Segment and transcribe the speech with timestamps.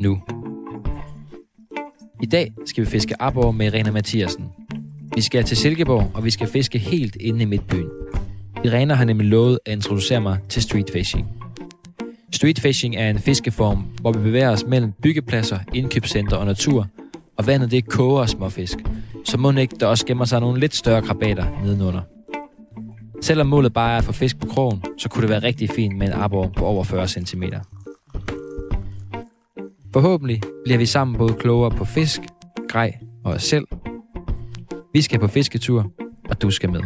[0.00, 0.18] nu.
[2.22, 4.44] I dag skal vi fiske abor med Irena Mathiasen.
[5.14, 7.90] Vi skal til Silkeborg, og vi skal fiske helt inde i midtbyen.
[8.64, 11.26] Irena har nemlig lovet at introducere mig til street fishing.
[12.32, 16.86] Street fishing er en fiskeform, hvor vi bevæger os mellem byggepladser, indkøbscenter og natur,
[17.36, 18.78] og vandet det koger småfisk,
[19.24, 22.00] så må ikke der også gemmer sig nogle lidt større krabater nedenunder.
[23.20, 25.96] Selvom målet bare er at få fisk på krogen, så kunne det være rigtig fint
[25.96, 27.42] med en arbor på over 40 cm.
[29.92, 32.20] Forhåbentlig bliver vi sammen både klogere på fisk,
[32.68, 33.66] grej og os selv.
[34.92, 35.92] Vi skal på fisketur,
[36.30, 36.80] og du skal med.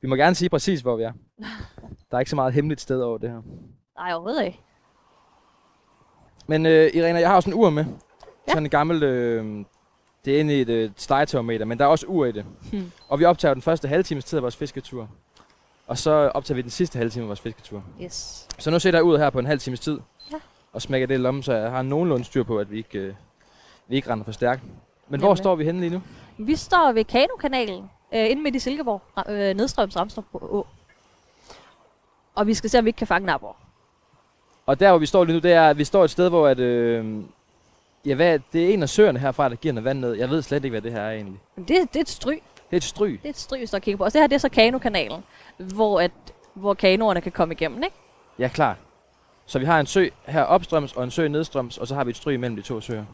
[0.00, 1.12] Vi må gerne sige præcis, hvor vi er.
[2.10, 3.42] Der er ikke så meget hemmeligt sted over det her.
[3.98, 4.60] Nej, overhovedet ikke.
[6.46, 7.84] Men øh, Irena, jeg har også en ur med.
[7.84, 8.52] Ja.
[8.52, 9.02] Sådan en gammel...
[9.02, 9.64] Øh,
[10.24, 12.44] det er inde i et øh, stegetermometer, men der er også ur i det.
[12.72, 12.92] Hmm.
[13.08, 15.08] Og vi optager den første halve times tid af vores fisketur.
[15.92, 17.82] Og så optager vi den sidste halve time af vores fisketur.
[18.02, 18.48] Yes.
[18.58, 19.98] Så nu sætter jeg ud her på en halv times tid.
[20.32, 20.36] Ja.
[20.72, 23.14] Og smækker det i lommen, så jeg har nogenlunde styr på, at vi ikke, øh,
[23.88, 24.62] vi ikke render for stærkt.
[25.08, 25.36] Men hvor Jamen.
[25.36, 26.02] står vi henne lige nu?
[26.38, 30.66] Vi står ved Kanokanalen, øh, inde midt i Silkeborg, øh, nedstrøms Ramstrup Å.
[32.34, 33.56] Og vi skal se, om vi ikke kan fange nabor.
[34.66, 36.48] Og der, hvor vi står lige nu, det er, at vi står et sted, hvor
[36.48, 37.22] at, øh,
[38.06, 40.12] ja, hvad, det er en af søerne herfra, der giver noget vand ned.
[40.12, 41.40] Jeg ved slet ikke, hvad det her er egentlig.
[41.56, 42.34] Det, det er et stry.
[42.72, 43.12] Det er et stryg.
[43.22, 44.04] Det er et stry, vi står og kigger på.
[44.04, 45.24] Og det her det er så Kanokanalen,
[45.58, 46.10] hvor, at,
[46.54, 47.96] hvor kanoerne kan komme igennem, ikke?
[48.38, 48.76] Ja, klar.
[49.46, 52.10] Så vi har en sø her opstrøms og en sø nedstrøms, og så har vi
[52.10, 53.04] et stryg mellem de to søer.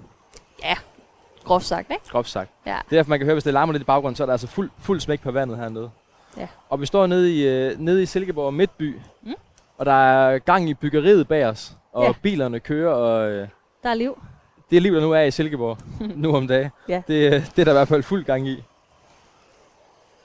[1.45, 2.03] Groft sagt, ikke?
[2.11, 2.51] Groft sagt.
[2.67, 2.71] Ja.
[2.71, 4.33] Det er derfor, man kan høre, hvis det larmer lidt i baggrunden, så er der
[4.33, 5.91] altså fuld, fuld smæk på vandet hernede.
[6.37, 6.47] Ja.
[6.69, 9.35] Og vi står nede i, øh, nede i Silkeborg Midtby, Mm.
[9.79, 12.13] og der er gang i byggeriet bag os, og Ja.
[12.23, 13.49] bilerne kører, og øh,
[13.83, 14.23] Der er liv.
[14.71, 15.79] det liv, der nu er i Silkeborg,
[16.17, 17.03] nu om dagen, Ja.
[17.09, 18.65] det, øh, det er der i hvert fald fuld gang i.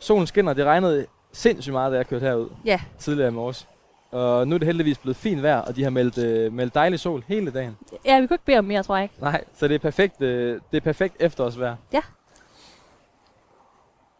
[0.04, 2.80] Solen skinner, det regnede sindssygt meget, da jeg kørte herud Ja.
[2.98, 3.68] tidligere i morges.
[4.12, 7.00] Og nu er det heldigvis blevet fint vejr, og de har meldt, øh, meldt dejlig
[7.00, 7.78] sol hele dagen.
[8.06, 9.16] Ja, vi kunne ikke bede om mere, tror jeg ikke.
[9.22, 11.76] Nej, så det er perfekt, øh, det er perfekt efterårsvejr.
[11.94, 12.02] Ja.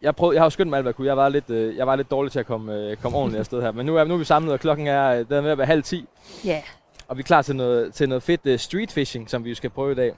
[0.02, 1.06] Jeg, prøvede, jeg har jo skyndt mig alt, hvad jeg kunne.
[1.06, 3.62] Jeg var lidt, øh, jeg var lidt dårlig til at komme, øh, komme ordentligt afsted
[3.62, 3.72] her.
[3.72, 5.58] Men nu er, nu er vi samlet, og klokken er, øh, den er ved at
[5.58, 6.08] være halv ti.
[6.44, 6.62] Ja.
[7.08, 9.54] Og vi er klar til noget, til noget fedt øh, street fishing, som vi jo
[9.54, 10.12] skal prøve i dag.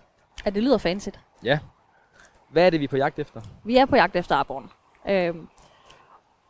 [0.45, 1.09] Ja, det lyder fancy.
[2.51, 3.41] Hvad er det, vi er på jagt efter?
[3.65, 4.71] Vi er på jagt efter arboren.
[5.09, 5.49] Øhm,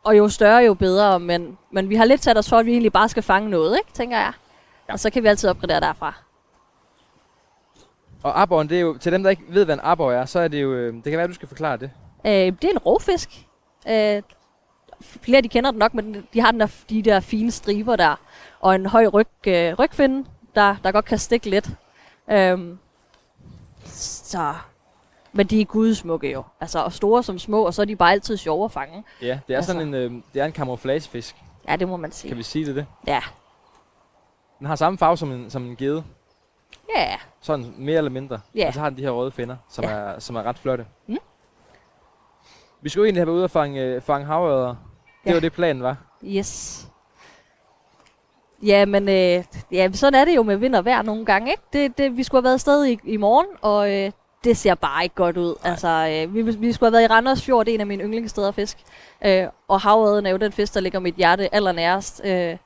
[0.03, 2.71] og jo større, jo bedre, men, men vi har lidt sat os for, at vi
[2.71, 4.33] egentlig bare skal fange noget, ikke, tænker jeg.
[4.87, 4.93] Ja.
[4.93, 6.13] Og så kan vi altid opgradere derfra.
[8.23, 10.39] Og arboren, det er jo, til dem, der ikke ved, hvad en arbor er, så
[10.39, 11.91] er det jo, øh, det kan være, at du skal forklare det.
[12.25, 13.29] Øh, det er en rovfisk.
[13.89, 14.21] Øh,
[15.01, 18.15] flere de kender den nok, men de har den der, de der fine striber der,
[18.59, 21.69] og en høj ryg, øh, rygfinde, der, der godt kan stikke lidt.
[22.31, 22.79] Øhm,
[23.85, 24.53] så,
[25.37, 26.43] men de er gudsmukke jo.
[26.61, 29.03] Altså, og store som små, og så er de bare altid sjove at fange.
[29.21, 29.71] Ja, det er Altså.
[29.73, 31.35] sådan en, øh, det er en camouflagefisk.
[31.67, 32.29] Ja, det må man sige.
[32.29, 32.85] Kan vi sige det, det?
[33.07, 33.19] Ja.
[34.59, 36.03] Den har samme farve som en, som en gede.
[36.95, 38.39] Ja, Sådan mere eller mindre.
[38.55, 38.67] Ja.
[38.67, 39.89] Og så har den de her røde finner, som, Ja.
[39.89, 40.85] er, som er ret flotte.
[41.07, 41.17] Mm.
[42.81, 44.67] Vi skulle egentlig have været ude og fange, øh, fange havørder.
[44.67, 44.75] Det
[45.25, 45.33] Ja.
[45.33, 45.97] var det planen var.
[46.23, 46.83] Yes.
[48.63, 51.63] Ja, men øh, ja, sådan er det jo med vind og vejr nogle gange, ikke?
[51.73, 54.11] Det, det, vi skulle have været afsted i, i morgen, og øh,
[54.43, 55.55] det ser bare ikke godt ud.
[55.63, 55.87] Altså,
[56.27, 58.47] øh, vi, vi skulle have været i Randers Fjord, det er en af mine yndlingssteder
[58.47, 58.77] at fisk.
[59.25, 62.21] Øh, og havørden er jo den fisk, der ligger mit hjerte allernærest.
[62.25, 62.57] Øh,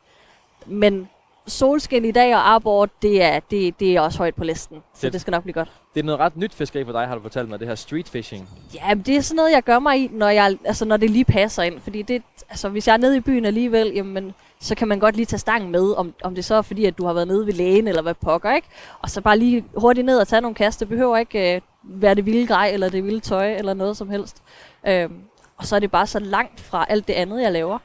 [0.65, 1.09] men
[1.47, 4.77] solskin i dag og arbor, det er, det, det er også højt på listen.
[4.95, 5.71] Så Det- det skal nok blive godt.
[5.93, 8.09] Det er noget ret nyt fiskeri for dig, har du fortalt mig, det her street
[8.09, 8.49] fishing.
[8.75, 11.25] Ja, det er sådan noget, jeg gør mig i, når, jeg, altså, når det lige
[11.25, 11.79] passer ind.
[11.81, 15.15] Fordi det, altså, hvis jeg er nede i byen alligevel, jamen, så kan man godt
[15.15, 17.45] lige tage stangen med, om, om det så er fordi, at du har været nede
[17.45, 18.67] ved lægen, eller hvad pokker, ikke?
[18.99, 20.79] Og så bare lige hurtigt ned og tage nogle kast.
[20.79, 24.09] Det behøver ikke øh, være det vilde grej, eller det vilde tøj, eller noget som
[24.09, 24.43] helst.
[24.87, 25.21] Øhm,
[25.57, 27.77] og så er det bare så langt fra alt det andet, jeg laver.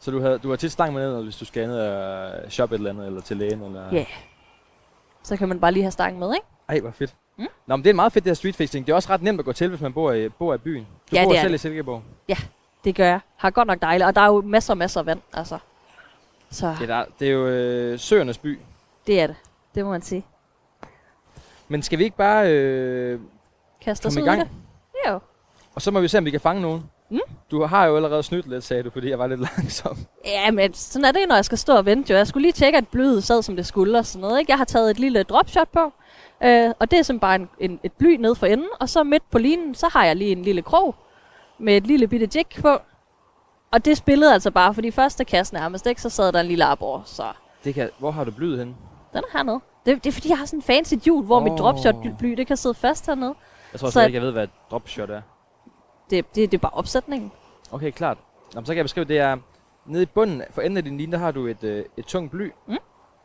[0.00, 2.74] Så du har, du har tit stang med ned, hvis du skal ned og shoppe
[2.74, 3.82] et eller andet, eller til lægen, eller...
[3.92, 4.04] Ja.
[5.22, 6.46] Så kan man bare lige have stangen med, ikke?
[6.68, 7.14] Ej, hvor fedt.
[7.38, 7.46] Mm.
[7.66, 8.86] Nå, men det er meget fedt, det her street fishing.
[8.86, 10.82] Det er også ret nemt at gå til, hvis man bor i, bor i byen.
[11.10, 11.54] Du Ja, bor selv det.
[11.54, 12.02] i Silkeborg.
[12.84, 13.20] Det gør jeg.
[13.36, 14.06] Har godt nok dejligt.
[14.06, 15.58] Og der er jo masser og masser af vand, altså.
[16.50, 18.58] Så Det er, der, det er jo øh, søernes by.
[19.06, 19.36] det er det.
[19.74, 20.26] Det må man sige.
[21.68, 22.50] Men skal vi ikke bare...
[22.52, 23.20] Øh,
[23.80, 24.40] Kaster Kom sig i ud gang.
[24.40, 24.48] det.
[25.08, 25.18] Jo.
[25.74, 26.84] og så må vi se, om vi kan fange nogen.
[27.10, 27.18] Mm.
[27.50, 29.96] Du har jo allerede snydt lidt, sagde du, fordi jeg var lidt langsom.
[30.24, 32.12] Ja, men sådan er det, når jeg skal stå og vente.
[32.12, 32.16] Jo.
[32.16, 34.38] Jeg skulle lige tjekke, at blyet sad, som det skulle og sådan noget.
[34.40, 34.50] Ikke?
[34.52, 35.92] Jeg har taget et lille dropshot på,
[36.44, 38.68] øh, og det er simpelthen bare en, en, et bly ned for enden.
[38.80, 40.94] Og så midt på linen, så har jeg lige en lille krog
[41.60, 42.78] med et lille bitte jig på.
[43.72, 46.64] Og det spillede altså bare, fordi første kast nærmest, ikke, så sad der en lille
[46.64, 47.24] arbor, så
[47.64, 48.74] Det kan, hvor har du blyet henne?
[49.12, 49.60] den er hernede.
[49.86, 51.42] Det, det er fordi, jeg har sådan en fancy hjul, hvor oh.
[51.44, 53.34] mit dropshot-bly, det kan sidde fast hernede.
[53.72, 55.22] Jeg tror slet ikke, jeg ved, hvad et dropshot er.
[56.10, 57.32] Det, det, det er bare opsætningen.
[57.72, 58.18] Okay, klart.
[58.54, 59.36] Nå, men så kan jeg beskrive, det er
[59.86, 62.30] nede i bunden, for enden af din line, der har du et, øh, et tungt
[62.30, 62.50] bly.
[62.68, 62.76] Mm.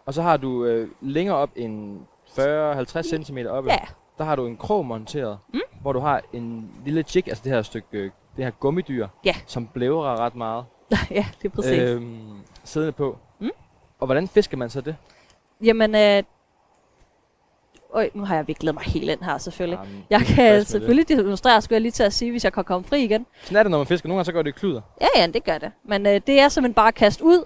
[0.05, 3.71] Og så har du øh, længere op en 40-50 cm oppe.
[3.71, 3.77] Ja,
[4.17, 5.59] Der har du en krog monteret, Mm.
[5.81, 9.35] hvor du har en lille jig, altså det her stykke, øh, det her gummidyr, Ja.
[9.45, 10.65] som blævrer ret meget,
[11.11, 11.71] ja, det er præcis.
[11.81, 11.95] Øh.
[11.95, 12.19] øhm,
[12.63, 13.17] siddende på.
[13.39, 13.49] Mm.
[13.99, 14.95] Og hvordan fisker man så det?
[15.63, 16.23] Jamen, øh,
[17.93, 19.79] Øj, nu har jeg viklet mig helt ind her, selvfølgelig.
[19.83, 22.87] Jamen, Jeg kan selvfølgelig demonstrere, skulle jeg lige til at sige, hvis jeg kan komme
[22.87, 23.19] fri igen.
[23.21, 23.27] Det.
[23.43, 24.07] Sådan er det, når man fisker.
[24.09, 24.81] Nogle gange så går det i kluder.
[25.01, 25.71] Ja, ja, det gør det.
[25.83, 27.45] Men øh, det er simpelthen bare at kaste ud,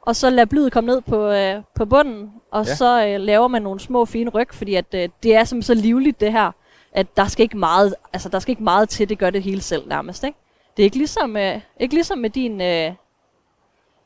[0.00, 2.74] og så lade blyet komme ned på, øh, på bunden, og Ja.
[2.74, 5.82] så øh, laver man nogle små fine ryg, fordi at, øh, det er simpelthen så
[5.82, 6.50] livligt det her,
[6.96, 9.60] at der skal ikke meget, altså der skal ikke meget til, det gør det hele
[9.60, 10.38] selv nærmest, ikke?
[10.76, 12.92] Det er ikke ligesom, øh, ikke ligesom med din, øh,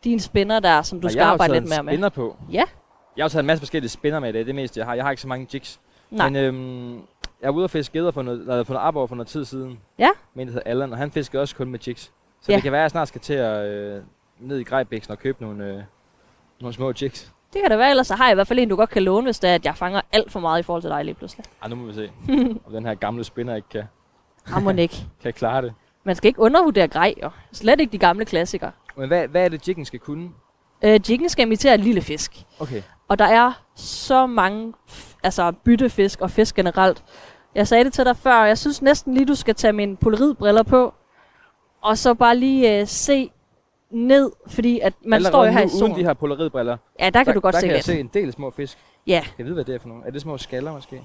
[0.05, 1.93] din spinner der, som du Og skal jeg har arbejde lidt mere med.
[1.93, 2.37] spinner på.
[2.53, 2.65] Ja.
[3.17, 4.47] Jeg har jo taget en masse forskellige spinner med i dag.
[4.47, 4.95] Det meste, jeg har.
[4.95, 5.81] Jeg har ikke så mange jigs.
[6.11, 6.29] Nej.
[6.29, 6.93] Men øhm,
[7.43, 9.45] jeg var ude og fiske geder for noget, eller for noget arbor for noget tid
[9.45, 9.81] siden.
[9.99, 10.09] Ja.
[10.35, 12.03] Men det hedder Allan, og han fisker også kun med jigs.
[12.41, 12.55] Så Ja.
[12.55, 14.03] det kan være, at jeg snart skal til at øh,
[14.41, 15.83] ned i Grejbæksen og købe nogle, øh,
[16.61, 17.33] nogle små jigs.
[17.53, 19.03] Det kan det være, ellers så har jeg i hvert fald en, du godt kan
[19.03, 21.15] låne, hvis det er, at jeg fanger alt for meget i forhold til dig lige
[21.15, 21.45] pludselig.
[21.63, 22.13] Ej, nu må vi se,
[22.67, 23.85] om den her gamle spinner ikke kan,
[24.53, 24.97] Rammer ikke.
[25.23, 25.75] kan klare det.
[26.05, 27.31] Man skal ikke undervurdere grej, jo.
[27.53, 28.73] Slet ikke de gamle klassikere.
[28.97, 30.31] Men hvad, hvad er det, jiggen skal kunne?
[30.85, 32.45] Øh, jiggen skal imitere en lille fisk.
[32.59, 32.83] Okay.
[33.09, 34.73] Og der er så mange
[35.23, 37.05] altså byttefisk og fisk generelt.
[37.55, 39.97] Jeg sagde det til dig før, og jeg synes næsten lige, du skal tage mine
[39.97, 40.95] polaridbriller på,
[41.83, 43.31] og så bare lige øh, se
[43.91, 45.85] ned, fordi at man Allerede står jo her i solen.
[45.93, 48.11] uden de her polaridbriller, Ja, der kan du godt der se kan jeg se en
[48.15, 48.79] del små fisk.
[49.07, 50.03] Ja, Jeg ved, hvad det er for nogle.
[50.07, 51.03] Er det små skaller måske?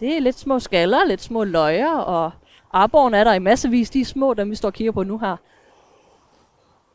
[0.00, 2.30] det er lidt små skaller, lidt små løjer, og
[2.72, 3.90] arborgen er der i massevis.
[3.90, 5.36] De er små, dem vi står og kigger på nu her.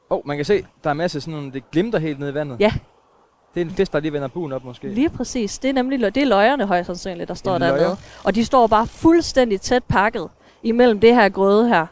[0.10, 2.31] Åh, oh, man kan se, der er masser af sådan nogle, det glimter helt ned
[2.31, 2.60] i vandet.
[2.60, 2.74] Ja.
[3.54, 4.88] Det er en fisk, der lige vender buen op måske.
[4.88, 5.60] Lige præcis.
[5.60, 7.80] Det er nemlig det er løjerne højst sandsynligt, der står dernede.
[7.80, 7.95] løjer?
[8.24, 10.30] Og de står bare fuldstændig tæt pakket
[10.63, 11.86] imellem det her grøde her.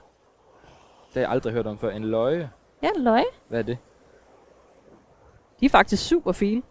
[1.07, 1.89] Det har jeg aldrig hørt om før.
[1.89, 2.49] En løje.
[2.83, 3.25] Ja, en løje.
[3.47, 3.77] Hvad er det?
[5.59, 6.61] De er faktisk super fine.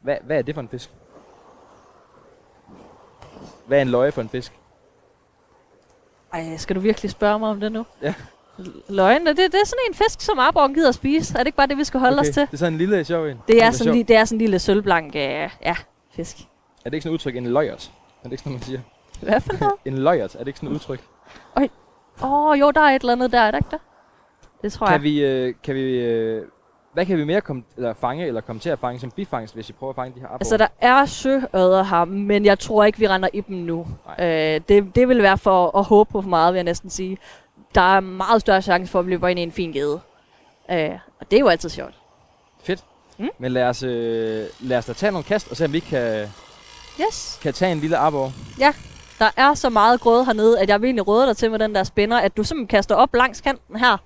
[0.00, 0.90] Hvad, hvad er det for en fisk?
[3.66, 4.52] Hvad er en løje for en fisk?
[6.32, 7.86] Ej, skal du virkelig spørge mig om det nu?
[8.02, 8.14] Ja.
[8.88, 11.34] Løgne, det, det er sådan en fisk, som arborgen gider at spise.
[11.34, 12.28] Er det ikke bare det, vi skal holde okay.
[12.28, 12.42] os til?
[12.46, 13.40] Det er sådan en lille sjov en.
[13.48, 15.76] Det er, Lille sådan, li- det er sådan en lille sølvblank øh, ja,
[16.10, 16.36] fisk.
[16.40, 16.44] Er
[16.84, 17.92] det ikke sådan et udtryk, en løjert?
[18.18, 18.80] Er det ikke sådan, man siger?
[19.20, 19.74] Hvad for noget?
[19.84, 21.00] En løjert, er det ikke sådan et udtryk?
[22.22, 23.78] Åh, oh, jo, der er et eller andet der, er der ikke der?
[24.62, 25.02] Det tror Kan jeg.
[25.02, 26.44] vi, øh, kan vi, øh,
[26.92, 29.68] hvad kan vi mere komme, eller fange, eller komme til at fange som bifangst, hvis
[29.68, 30.64] vi prøver at fange de her Altså, arbor?
[30.80, 33.86] der er søøder her, men jeg tror ikke, vi render i dem nu.
[34.18, 34.24] Øh,
[34.68, 37.18] det, det vil være for at håbe på for meget, vil jeg næsten sige.
[37.74, 40.00] Der er meget større chance for, at vi løber ind i en fin gede.
[40.70, 40.90] Øh,
[41.20, 41.94] og det er jo altid sjovt.
[42.62, 42.84] Fedt.
[43.18, 43.28] Mm.
[43.38, 46.26] Men lad os, øh, lad os da tage nogle kast, og se om vi kan,
[47.00, 47.38] Yes.
[47.42, 48.32] kan tage en lille arbor.
[49.18, 51.74] Der er så meget grøde hernede, at jeg vil egentlig råde dig til med den
[51.74, 53.96] der spænder, at du simpelthen kaster op langs kanten her,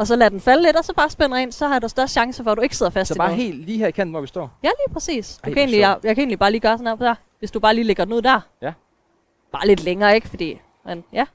[0.00, 2.12] og så lader den falde lidt, og så bare spænder ind, så har du størst
[2.12, 3.42] chance for, at du ikke sidder fast Så i bare noget.
[3.44, 4.58] helt lige her i kanten, hvor vi står.
[4.62, 5.40] Ja, lige præcis.
[5.44, 7.14] Du Ej, kan egentlig, jeg, jeg kan egentlig bare lige gøre sådan her på der,
[7.38, 8.40] hvis du bare lige lægger den ud der.
[8.62, 8.72] Ja.
[9.52, 10.28] Bare lidt længere, ikke?
[10.28, 11.26] Fordi, men ja.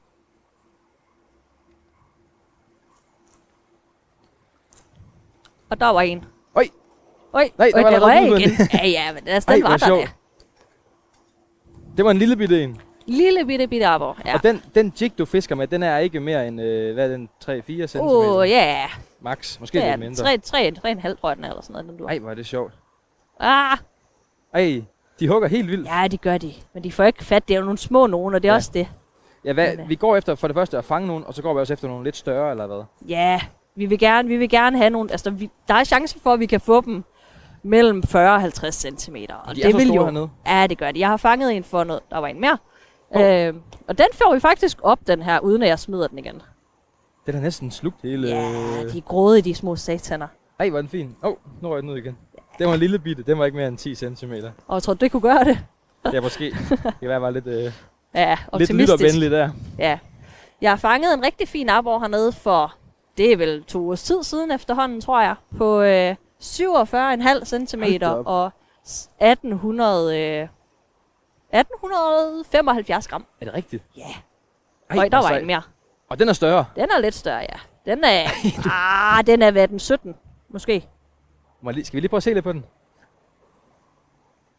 [5.70, 6.24] Og der var en.
[6.54, 6.68] Oj.
[7.32, 8.50] Oj, Nej, der Oj, var det der røg igen.
[8.72, 9.86] ja, ja, men altså, den var der.
[9.86, 10.06] der.
[11.96, 12.80] Det var en lille bitte en.
[13.06, 14.18] Lille bitte bitte arbor.
[14.26, 14.34] Ja.
[14.34, 17.16] Og den, den jig, du fisker med, den er ikke mere end, øh, hvad er
[17.16, 17.98] den, 3-4 cm?
[18.00, 18.86] Åh, oh, ja.
[19.20, 19.60] Max.
[19.60, 20.24] Måske Det lidt mindre.
[20.24, 21.88] 3, 3, 3, 3,5 tror jeg den er, eller sådan noget.
[21.88, 22.06] Den du.
[22.06, 22.72] Ej, hvor er det sjovt.
[23.40, 23.78] Ah,
[24.54, 24.82] Ej,
[25.20, 25.88] de hugger helt vildt.
[25.88, 26.52] ja, det gør de.
[26.74, 27.48] Men de får ikke fat.
[27.48, 28.56] Det er jo nogle små nogen, og det er Ja.
[28.56, 28.88] også det.
[29.44, 29.88] Ja, hvad, Men, øh.
[29.88, 31.88] vi går efter for det første at fange nogen, og så går vi også efter
[31.88, 32.82] nogle lidt større, eller hvad?
[33.08, 33.40] Ja,
[33.76, 35.10] vi vil gerne, vi vil gerne have nogle...
[35.10, 37.04] Altså, vi, der er chance for, at vi kan få dem
[37.62, 39.16] mellem 40 og 50 cm.
[39.44, 40.04] Og de det er så vil store jo...
[40.04, 40.28] hernede.
[40.46, 41.00] Ja, det gør de.
[41.00, 42.02] Jeg har fanget en for noget.
[42.10, 42.58] Der var en mere.
[43.16, 43.26] Hov.
[43.26, 43.54] Øh,
[43.88, 46.42] og den får vi faktisk op, den her, uden at jeg smider den igen.
[47.26, 48.28] Den er næsten slugt hele...
[48.28, 50.28] Ja, de er grådige, de små sataner.
[50.58, 51.16] Ej, hvor er den fin.
[51.22, 52.16] Åh, oh, nu røg den ud igen.
[52.58, 53.22] Den var en lille bitte.
[53.22, 54.32] Den var ikke mere end 10 cm.
[54.66, 55.58] Og tror, du, det kunne gøre det.
[56.12, 56.44] Ja, måske.
[56.44, 57.72] Det kan være, jeg var lidt, øh,
[58.14, 59.00] Ja, lidt optimistisk.
[59.02, 59.50] lyttervenlig der.
[59.78, 59.98] Ja.
[60.60, 62.74] Jeg har fanget en rigtig fin arbor hernede for,
[63.18, 67.82] det er vel to års tid siden efterhånden, tror jeg, på øh, 47,5 cm
[68.26, 68.50] og
[68.88, 70.48] s- 1800, øh,
[71.52, 73.26] 1875 gram.
[73.40, 73.84] Er det rigtigt?
[73.96, 74.02] Ja.
[74.90, 75.62] Ej, Oj, der var en mere.
[76.08, 76.64] Og den er større.
[76.76, 77.58] Den er lidt større, ja.
[77.92, 78.28] Den er...
[79.18, 80.14] ah, den er hvad, den 17,
[80.48, 80.88] måske.
[81.62, 82.64] Må lige, skal vi lige prøve at se lidt på den?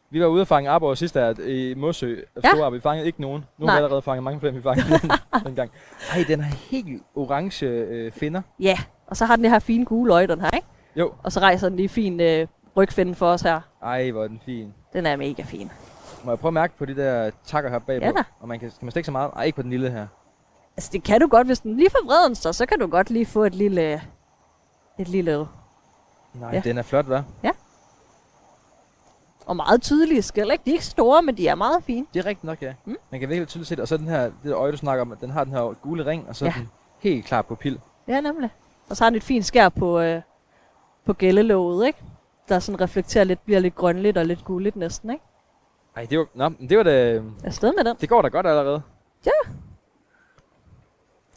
[0.09, 2.15] Vi var ude og fange arbor sidste her i Mossø.
[2.43, 2.57] Ja.
[2.57, 2.69] Ja.
[2.69, 3.45] Vi fangede ikke nogen.
[3.57, 3.73] Nu Nej.
[3.73, 4.99] har vi allerede fanget mange flere, vi fangede
[5.45, 5.71] den, gang.
[6.13, 8.41] Ej, den har helt orange øh, finner.
[8.59, 8.77] Ja,
[9.07, 10.67] og så har den her fine gule øje, den her, ikke?
[10.95, 11.13] Jo.
[11.23, 13.61] Og så rejser den lige fin øh, rygfinde for os her.
[13.83, 14.73] Ej, hvor er den fin.
[14.93, 15.71] Den er mega fin.
[16.23, 18.05] Må jeg prøve at mærke på de der takker her bagpå?
[18.05, 18.23] Ja da.
[18.39, 19.31] Og man kan, kan man stikke så meget?
[19.35, 20.07] Ej, ikke på den lille her.
[20.77, 23.09] Altså, det kan du godt, hvis den lige får vreden sig, så kan du godt
[23.09, 24.01] lige få et lille...
[24.99, 25.37] Et lille...
[26.33, 26.55] Nej, Ja.
[26.55, 26.59] ja.
[26.61, 27.21] den er flot, hva'?
[29.45, 30.61] Og meget tydelige skæld, ikke?
[30.65, 32.05] De er ikke store, men de er meget fine.
[32.13, 32.73] Det er rigtigt nok, ja.
[32.85, 32.97] Mm.
[33.11, 33.81] Man kan virkelig tydeligt se det.
[33.81, 36.05] Og så den her, det der øje, du snakker om, den har den her gule
[36.05, 36.53] ring, og så Ja.
[36.55, 36.59] ja.
[36.61, 36.69] den
[36.99, 37.79] helt klar på pil.
[38.07, 38.49] Ja, nemlig.
[38.89, 40.21] Og så har den et fint skær på, øh,
[41.05, 41.99] på gællelåget, ikke?
[42.49, 45.23] Der sådan reflekterer lidt, bliver lidt grønligt og lidt gulligt næsten, ikke?
[45.97, 47.95] Ej, det var, nå, men det var da, Afsted med den.
[48.01, 48.81] det går da godt allerede.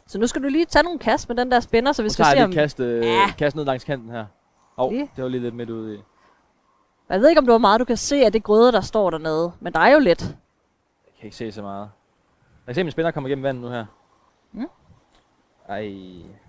[0.07, 2.25] Så nu skal du lige tage nogle kast med den der spænder, så vi skal
[2.25, 2.49] se om...
[2.49, 3.11] lige kast, øh, Ja.
[3.11, 3.31] ja.
[3.37, 4.25] kast ned langs kanten her.
[4.77, 5.11] Åh, oh, Lige.
[5.15, 5.99] det var lige lidt midt ude i.
[7.09, 9.09] Jeg ved ikke, om det var meget, du kan se af det grøde, der står
[9.09, 9.51] dernede.
[9.59, 10.21] Men der er jo lidt.
[10.21, 11.79] Jeg kan ikke se så meget.
[11.81, 13.85] Jeg kan se, at min spænder kommer igennem vandet nu her.
[14.51, 14.67] Mm.
[15.69, 15.81] Ej,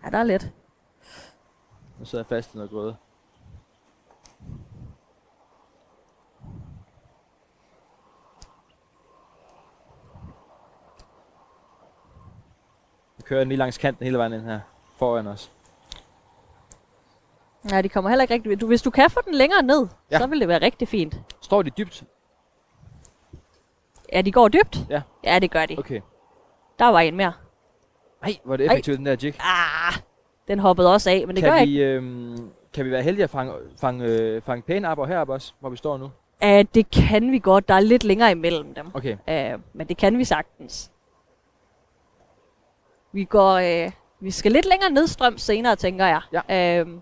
[0.04, 0.50] Ja, der er lidt.
[1.99, 2.97] nu sidder jeg fast i noget grøde.
[13.25, 14.61] Kører den lige langs kanten hele vejen ind her.
[14.99, 15.52] Foran os.
[17.71, 18.61] Ja, de kommer heller ikke rigtig...
[18.61, 20.17] Du, hvis du kan få den længere ned, ja.
[20.17, 20.19] Ja.
[20.19, 21.21] så vil det være rigtig fint.
[21.41, 22.05] Står de dybt?
[24.12, 24.79] Ja, de går dybt.
[24.91, 25.02] Ja.
[25.25, 25.79] Ja, det gør de.
[25.79, 26.00] Okay.
[26.79, 27.33] Der var en mere.
[28.23, 28.73] Ej, hvor er det Ej.
[28.73, 29.35] effektivt, den der jig.
[29.41, 29.95] Ah,
[30.49, 31.73] den hoppede også af, men det gør kan, ikke.
[31.73, 35.52] vi, øhm, kan vi være heldige at fange, fange, øh, fange pæne apper heroppe også,
[35.61, 36.05] hvor vi står nu?
[36.45, 37.69] Uh, det kan vi godt.
[37.69, 38.87] Der er lidt længere imellem dem.
[38.95, 39.12] Okay.
[39.12, 40.92] Uh, men det kan vi sagtens.
[43.12, 43.85] Vi går...
[43.85, 46.21] Uh, vi skal lidt længere nedstrøm senere, tænker jeg.
[46.49, 46.83] Ja.
[46.83, 47.00] Uh,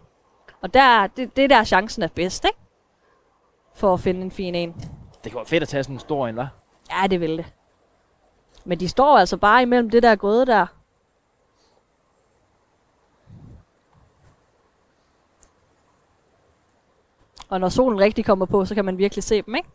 [0.60, 2.58] og der, det, det er der chancen er bedst, ikke?
[3.74, 4.74] For at finde en fin en.
[5.24, 6.46] Det kunne være fedt at tage sådan en stor en, hva'?
[6.90, 7.52] Ja, det vil det.
[8.64, 10.66] Men de står altså bare imellem det der grøde der.
[17.48, 19.68] Og når solen rigtig kommer på, så kan man virkelig se dem, ikke?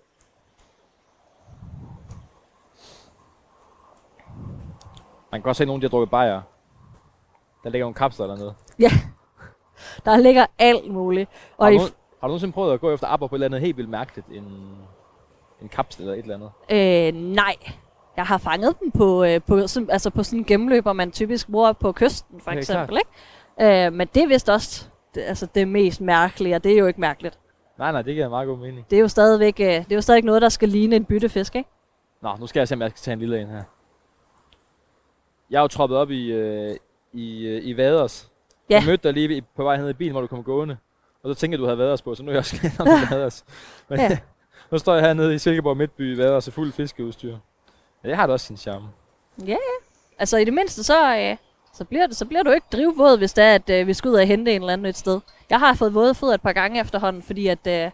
[5.36, 6.42] Man kan godt se, nogen de har drukket bajer.
[7.64, 8.54] Der ligger nogle kapsler dernede.
[10.06, 11.30] Der ligger alt muligt.
[11.58, 13.38] Og Har i, du, nogen, har du nogensinde prøvet at gå efter apper på et
[13.38, 14.28] eller andet helt vildt mærkeligt?
[14.28, 14.44] En,
[15.62, 17.16] en kapsel eller et eller andet?
[17.18, 17.56] øh, nej,
[18.18, 19.56] jeg har fanget dem på, øh, på,
[19.90, 22.98] altså på sådan en gennemløber, man typisk bruger på kysten, for Okay, eksempel.
[22.98, 23.86] Ikke?
[23.86, 26.86] Øh, men det er vist også det, altså det mest mærkelige, og det er jo
[26.86, 27.40] ikke mærkeligt.
[27.78, 28.86] Nej, nej, det giver meget god mening.
[28.90, 31.56] Det er jo stadigvæk, øh, det er jo stadig noget, der skal ligne en byttefisk,
[31.56, 31.70] ikke?
[32.22, 33.64] Nå, nu skal jeg se, om jeg skal tage en lille en her.
[35.50, 36.76] Jeg er jo troppet op i, øh,
[37.14, 38.30] i, øh, i Vaders.
[38.70, 38.76] Ja.
[38.76, 40.78] Jeg mødte dig lige på vej hen i bilen, hvor du kom gående.
[41.24, 42.88] Og så tænkte jeg, du havde Vaders på, så nu er jeg også glad om
[43.12, 43.46] Vaders.
[43.90, 44.04] Men Ja.
[44.04, 44.18] ja.
[44.72, 47.38] nu står jeg hernede i Silkeborg Midtby i Vaders og fuld fiskeudstyr.
[48.04, 48.88] Ja, det har da også sin charme.
[50.20, 51.38] Altså i det mindste, så, øh,
[51.74, 54.10] så, bliver, det, så bliver du ikke drivvåd, hvis det er, at øh, vi skal
[54.10, 55.20] ud og hente en eller anden et sted.
[55.50, 57.92] Jeg har fået våde fødder et par gange efterhånden, fordi at, øh,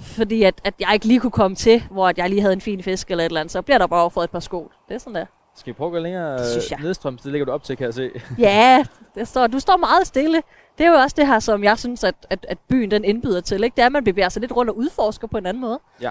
[0.00, 2.60] fordi at, at jeg ikke lige kunne komme til, hvor at jeg lige havde en
[2.60, 3.52] fin fisk eller et eller andet.
[3.52, 4.70] Så bliver der bare fået et par sko.
[4.88, 5.26] Det er sådan der.
[5.56, 6.78] Skal vi prøve at gå længere Det synes jeg.
[6.78, 7.22] øh, nedstrøms?
[7.22, 8.10] Det ligger du op til, kan jeg se.
[8.38, 8.84] Ja,
[9.14, 10.42] det står, du står meget stille.
[10.78, 13.40] Det er jo også det her, som jeg synes, at, at, at byen den indbyder
[13.40, 13.64] til.
[13.64, 13.74] Ikke?
[13.74, 15.80] Det er, at man bevæger sig lidt rundt og udforsker på en anden måde.
[16.00, 16.10] Ja.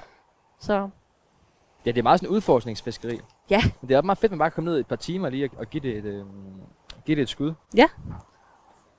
[0.60, 0.90] Så
[1.86, 3.20] Ja, det er meget sådan en udforskningsfiskeri.
[3.50, 3.62] Ja.
[3.82, 5.30] Men det er meget fedt, at man bare kan komme ned i et par timer
[5.30, 6.26] lige og, og give, det et, øh,
[7.06, 7.54] give det et skud.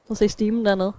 [0.08, 0.92] så se stimen dernede.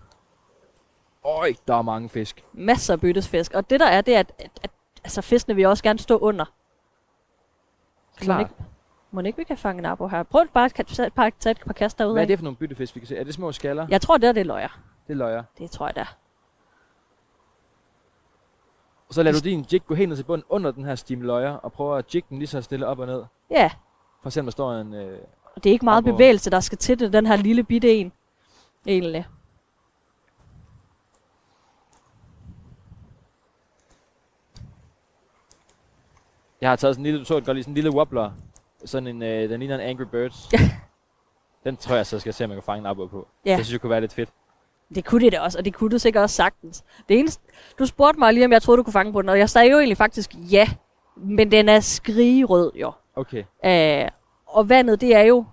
[1.26, 2.44] Øj, der er mange fisk.
[2.54, 3.54] Masser af byttesfisk.
[3.54, 4.70] Og det der er, det er, at, at, at
[5.04, 6.46] altså, fiskene vil også gerne stå under.
[8.18, 8.52] Klart.
[9.12, 10.24] Må ikke vi kan fange en abo her?
[10.24, 12.14] Prøv bare at tage et par, tage et par kast derude.
[12.14, 13.18] Hvad er det for nogle byttefisk, vi kan se?
[13.18, 13.88] Er det små skaller?
[13.90, 14.80] Jeg tror, det er det er løjer.
[15.08, 15.44] Det er løjer.
[15.58, 16.06] Det tror jeg da.
[19.08, 21.22] Og så lader du din jig gå helt ned til bunden under den her stim
[21.22, 23.24] løjer, og prøver at jigge den lige så stille op og ned.
[23.50, 23.72] Ja,
[24.22, 24.94] For eksempel der står en...
[24.94, 25.20] Øh,
[25.56, 26.12] og det er ikke meget Abo.
[26.12, 28.12] bevægelse, der skal til det, den her lille bitte en.
[28.88, 29.28] Egentlig.
[36.62, 38.32] jeg har taget sådan en lille, du så det godt lige, sådan en lille wobbler.
[38.88, 40.50] Sådan en, øh, den ligner en Angry Birds.
[41.64, 43.28] Den tror jeg så skal se, om jeg kan fange en abo på.
[43.46, 43.58] Ja.
[43.58, 44.30] Det synes jeg kunne være lidt fedt.
[44.96, 46.84] Det kunne det da også, og det kunne du sikkert også sagtens.
[47.10, 47.44] Det eneste,
[47.80, 49.72] du spurgte mig lige, om jeg troede, du kunne fange på den, og jeg sagde
[49.72, 50.70] jo egentlig faktisk ja.
[51.16, 52.92] Men den er skrigerød, jo.
[53.16, 53.44] Okay.
[53.66, 54.10] Øh,
[54.46, 55.46] og vandet, det er jo,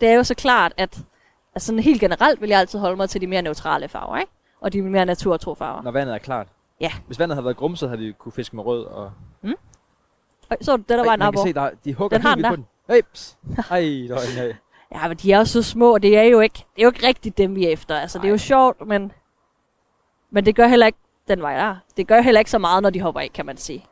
[0.00, 0.98] det er jo så klart, at
[1.54, 4.32] altså sådan helt generelt vil jeg altid holde mig til de mere neutrale farver, ikke?
[4.60, 5.82] Og de mere naturtro farver.
[5.82, 6.46] Når vandet er klart.
[6.80, 6.92] Ja.
[7.06, 8.84] Hvis vandet havde været grumset, havde vi kunne fiske med rød.
[8.84, 9.12] Og...
[10.50, 11.42] Og så det der var Ej, en man abo.
[11.42, 12.66] kan se, der, de hugger Den helt den vildt på den.
[12.88, 13.38] Hey, ps.
[13.70, 14.56] Ej, en af.
[14.94, 16.88] Ja, men de er jo så små, og det er jo ikke, det er jo
[16.88, 17.96] ikke rigtigt dem, vi er efter.
[17.96, 19.12] Altså, det er jo sjovt, men,
[20.30, 20.98] men det gør heller ikke
[21.28, 21.76] den vej der.
[21.96, 23.86] Det gør heller ikke så meget, når de hopper af, kan man sige.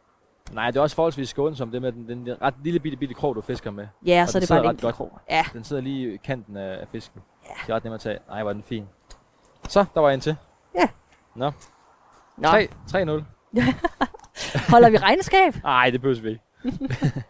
[0.52, 3.34] Nej, det er også forholdsvis skånsomt, det med den, den, ret lille bitte, bitte krog,
[3.34, 3.86] du fisker med.
[4.06, 4.94] Ja, Og så er den det bare en godt.
[4.94, 5.18] krog.
[5.30, 7.22] Ja, Den sidder lige i kanten af, fisken.
[7.44, 7.54] Ja.
[7.66, 8.18] Det er ret nemt at tage.
[8.28, 8.86] Nej, var den fin.
[9.68, 10.36] Så, der var en til.
[11.34, 11.52] Nå,
[12.44, 12.94] 3 3-0.
[14.72, 15.54] holder vi regnskab?
[15.64, 17.24] Nej, det behøver vi ikke.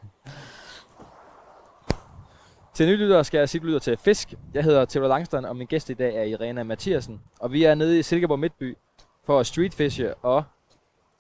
[2.81, 4.35] Til nye lyttere skal jeg sige, lytter til Fisk.
[4.55, 7.21] Jeg hedder Theodor Langstrand, og min gæst i dag er Irena Mathiasen.
[7.41, 8.77] Og vi er nede i Silkeborg Midtby
[9.27, 10.45] for at streetfishe og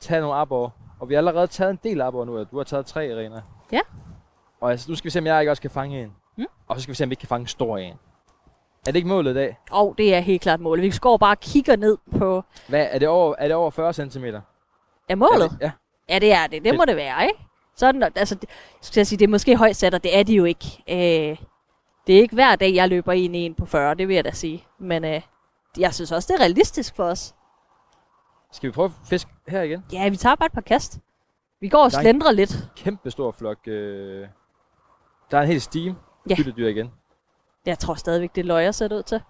[0.00, 0.75] tage nogle arbor.
[1.00, 2.45] Og vi har allerede taget en del arbor nu.
[2.45, 3.43] Du har taget tre, Irena.
[3.73, 3.81] Ja.
[4.61, 6.12] Og altså, nu skal vi se, om jeg ikke også kan fange en.
[6.37, 6.47] Mm.
[6.69, 7.93] Og så skal vi se, om vi ikke kan fange en stor en.
[7.93, 7.97] Er
[8.87, 9.59] det ikke målet i dag?
[9.71, 10.83] Og oh, det er helt klart målet.
[10.83, 12.45] Vi går bare og kigger ned på...
[12.69, 14.25] Hvad, er, det over, er det over 40 cm?
[15.09, 15.45] Er målet?
[15.45, 15.71] Er det, ja.
[16.09, 16.64] Ja, det er det.
[16.64, 17.38] Det må det være, ikke?
[17.76, 18.37] Sådan, altså,
[18.81, 20.85] skal jeg sige, det er måske højt sat, og det er de jo ikke.
[20.88, 21.50] Øh,
[22.07, 24.25] det er ikke hver dag, jeg løber ind i en på 40, det vil jeg
[24.25, 24.66] da sige.
[24.78, 25.23] Men øh,
[25.78, 27.35] jeg synes også, det er realistisk for os.
[28.52, 29.85] Skal vi prøve at fiske her igen?
[29.92, 30.99] Ja, vi tager bare et par kast.
[31.61, 32.71] Vi går og er- slendrer lidt.
[32.76, 33.59] Kæmpe stor flok.
[33.69, 34.28] Øh...
[35.30, 35.97] Der er en hel steam.
[36.30, 36.35] Ja.
[36.37, 36.90] Byttedyr igen.
[37.66, 39.23] Jeg tror stadigvæk, det er at sætte ud til.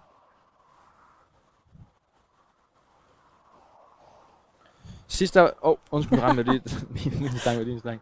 [5.07, 5.43] Sidst der...
[5.43, 6.61] Åh, oh, undskyld, ramte lige
[7.21, 8.01] min stang med din stang.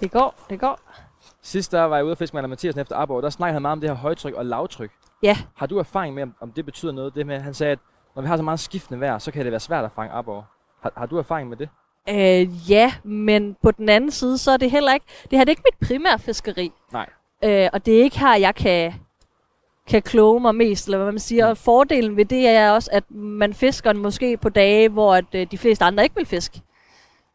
[0.00, 0.80] Det går, det går.
[1.42, 3.22] Sidst der var jeg ude at fiske med Mathiasen efter Arborg.
[3.22, 4.90] Der snakkede han meget om det her højtryk og lavtryk.
[5.22, 5.36] Ja.
[5.54, 7.14] Har du erfaring med, om, det betyder noget?
[7.14, 7.78] Det med, han sagde, at
[8.14, 10.44] når vi har så meget skiftende vejr, så kan det være svært at fange Arborg.
[10.80, 11.68] Har, har du erfaring med det?
[12.08, 15.06] Øh, ja, men på den anden side, så er det heller ikke...
[15.30, 16.72] Det her det er ikke mit primære fiskeri.
[16.92, 17.06] Nej.
[17.44, 18.94] Øh, og det er ikke her, jeg kan,
[19.88, 21.46] kan kloge mig mest, eller hvad man siger.
[21.46, 25.46] Og fordelen ved det er også, at man fisker måske på dage, hvor at, øh,
[25.50, 26.60] de fleste andre ikke vil fiske.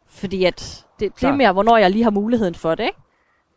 [0.07, 2.99] Fordi at det, det er mere, hvornår jeg lige har muligheden for det, ikke?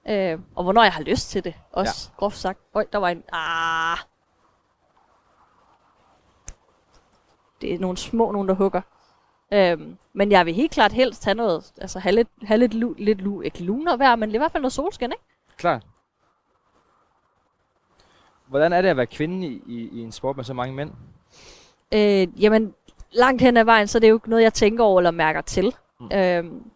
[0.09, 2.16] Øh, og hvornår jeg har lyst til det, også ja.
[2.16, 2.59] groft sagt.
[2.75, 3.23] Øj, der var en...
[3.32, 3.99] Ah.
[7.61, 8.80] Det er nogle små, nogen der hugger.
[9.52, 12.94] Øhm, men jeg vil helt klart helst have noget, altså have lidt, have lidt, lu,
[12.98, 15.24] lidt lu, ikke luner vejr, men i hvert fald noget solskin, ikke?
[15.57, 15.87] Klart.
[18.46, 20.90] Hvordan er det at være kvinde i, i, i en sport med så mange mænd?
[21.94, 22.74] Øh, jamen,
[23.11, 25.40] langt hen ad vejen, så er det jo ikke noget, jeg tænker over eller mærker
[25.40, 25.74] til.
[26.00, 26.12] Mm.
[26.12, 26.70] Øhm,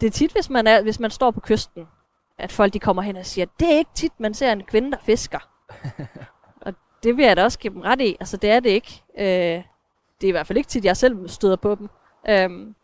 [0.00, 1.88] det er tit, hvis man, er, hvis man står på kysten,
[2.38, 4.90] at folk de kommer hen og siger, det er ikke tit, man ser en kvinde,
[4.90, 5.38] der fisker.
[6.66, 8.16] og det vil jeg da også give dem ret i.
[8.20, 9.02] Altså, det er det ikke.
[9.18, 9.24] Øh,
[10.20, 11.88] det er i hvert fald ikke tit, jeg selv støder på dem.
[12.28, 12.74] Øhm,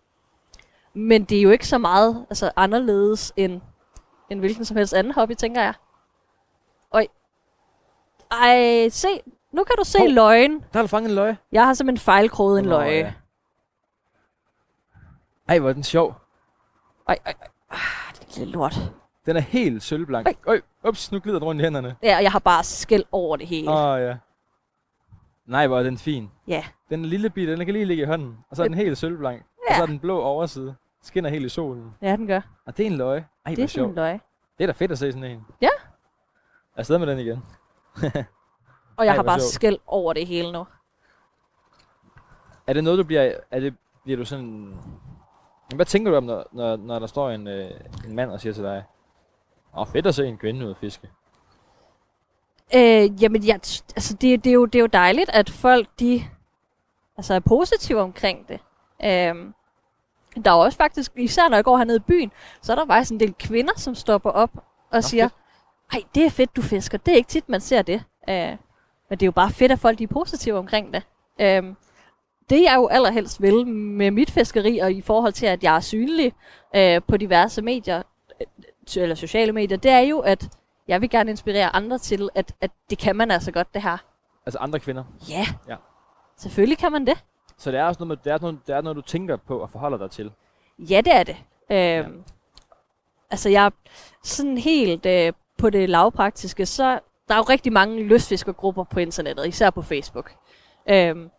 [0.94, 3.60] men det er jo ikke så meget altså, anderledes end,
[4.30, 5.74] end hvilken som helst anden hobby, tænker jeg.
[6.92, 7.06] Øj.
[8.30, 9.08] Ej, se.
[9.52, 10.08] Nu kan du se Hov.
[10.08, 10.52] løgn.
[10.60, 11.36] Der har du fanget en løje.
[11.52, 12.90] Jeg har simpelthen fejlkroget en Nå, løje.
[12.90, 13.12] ja.
[15.48, 16.14] Ej, hvor er den sjov.
[17.08, 17.48] Ej, ej, ej.
[17.70, 18.92] Ah, det er lille lort.
[19.26, 20.28] Den er helt sølvblank.
[20.46, 21.96] Øj, ups, nu glider den rundt i hænderne.
[22.02, 23.70] Ja, og jeg har bare skæld over det hele.
[23.70, 24.16] Åh, oh, ja.
[25.46, 26.30] Nej, hvor er den fin.
[26.46, 26.64] Ja.
[26.90, 28.38] Den er lille bit, den kan lige ligge i hånden.
[28.50, 29.42] Og så er den helt sølvblank.
[29.68, 29.72] Ja.
[29.72, 30.74] Og så er den blå overside.
[31.02, 31.94] Skinner helt i solen.
[32.02, 32.40] Ja, den gør.
[32.66, 33.26] Og det er en løje.
[33.46, 33.94] Ej, det er sådan en sjovt.
[33.94, 34.20] løg.
[34.58, 35.46] Det er da fedt at se sådan en.
[35.60, 35.68] Ja.
[36.76, 37.42] Afsted med den igen.
[38.96, 39.52] Og jeg Ej, har bare sjovt.
[39.52, 40.66] skæld over det hele nu.
[42.66, 43.32] Er det noget, du bliver...
[43.50, 44.74] Er det, bliver du sådan...
[45.74, 47.70] Hvad tænker du om, når, når, når der står en, øh,
[48.06, 48.84] en mand og siger til dig,
[49.76, 51.08] Oh, fedt at se en kvinde ud at fiske.
[52.74, 53.54] Øh, jamen, ja,
[53.96, 56.24] altså, det, det, er jo, det er jo dejligt, at folk de,
[57.16, 58.60] altså, er positive omkring det.
[59.04, 59.54] Øhm,
[60.44, 62.32] der er også faktisk, især når jeg går hernede i byen,
[62.62, 65.28] så er der faktisk en del kvinder, som stopper op og Nå, siger,
[65.92, 66.98] ej, det er fedt, du fisker.
[66.98, 68.04] Det er ikke tit, man ser det.
[68.28, 68.56] Øh,
[69.10, 71.02] men det er jo bare fedt, at folk de er positive omkring det.
[71.40, 71.76] Øhm,
[72.50, 75.80] det jeg jo allerhelst vil med mit fiskeri, og i forhold til, at jeg er
[75.80, 76.32] synlig
[76.76, 78.04] øh, på diverse medier, øh,
[78.96, 80.48] eller sociale medier, det er jo, at
[80.88, 83.96] jeg vil gerne inspirere andre til, at, at det kan man altså godt, det her.
[84.46, 85.04] Altså andre kvinder.
[85.28, 85.76] Ja, Ja.
[86.36, 87.24] selvfølgelig kan man det.
[87.58, 89.70] Så det er også noget, det er noget, det er noget, du tænker på og
[89.70, 90.32] forholder dig til.
[90.78, 91.36] Ja, det er det.
[91.70, 92.22] Øhm,
[93.30, 93.70] Altså, jeg er
[94.22, 99.46] sådan helt øh, på det lavpraktiske, så der er jo rigtig mange lystfiskergrupper på internettet,
[99.48, 100.32] især på Facebook.
[100.88, 101.30] Øhm,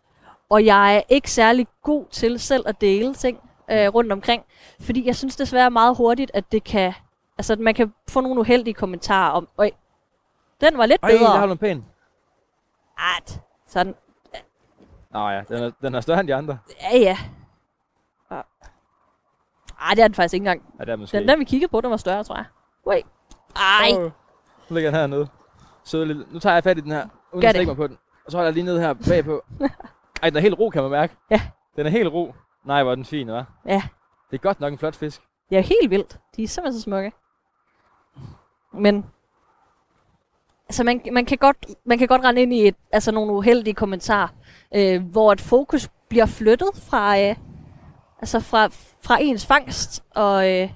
[0.50, 3.38] og jeg er ikke særlig god til selv at dele ting
[3.70, 4.42] øh, rundt omkring,
[4.80, 6.92] fordi jeg synes desværre meget hurtigt, at det kan,
[7.38, 9.70] altså at man kan få nogle uheldige kommentarer om, øj,
[10.60, 11.38] den var lidt Ej, der bedre.
[11.38, 11.84] har du en pæn.
[13.18, 13.94] At, sådan,
[15.10, 16.58] Nå ja, den er, den er større end de andre.
[16.92, 17.18] ja ja.
[18.28, 18.44] Og-
[19.80, 20.74] Ej, det er den faktisk ikke engang.
[20.78, 21.18] Ja, det er måske.
[21.18, 22.44] Den der, vi kiggede på, den var større, tror jeg.
[22.86, 23.06] Wait.
[23.56, 24.02] Ej, Åh,
[24.70, 25.28] Nu ligger den hernede.
[25.84, 26.26] Søde lille.
[26.32, 27.98] Nu tager jeg fat i den her, uden Gør at stikke mig på den.
[28.26, 29.44] Og så holder jeg lige ned her bagpå.
[30.22, 31.16] Ej, den er helt ro, kan man mærke.
[31.30, 31.40] Ja.
[31.76, 32.34] Den er helt ro.
[32.64, 33.44] Nej, hvor er den fin, hva'?
[33.66, 33.82] Ja.
[34.30, 35.22] Det er godt nok en flot fisk.
[35.50, 36.18] Det er helt vildt.
[36.36, 37.12] De er simpelthen så smukke.
[38.76, 39.04] Men
[40.68, 43.74] altså man, man, kan godt, man kan godt rende ind i et, altså nogle uheldige
[43.74, 44.28] kommentarer,
[44.74, 47.36] øh, hvor et fokus bliver flyttet fra, øh,
[48.20, 48.68] altså fra,
[49.02, 50.70] fra ens fangst og øh,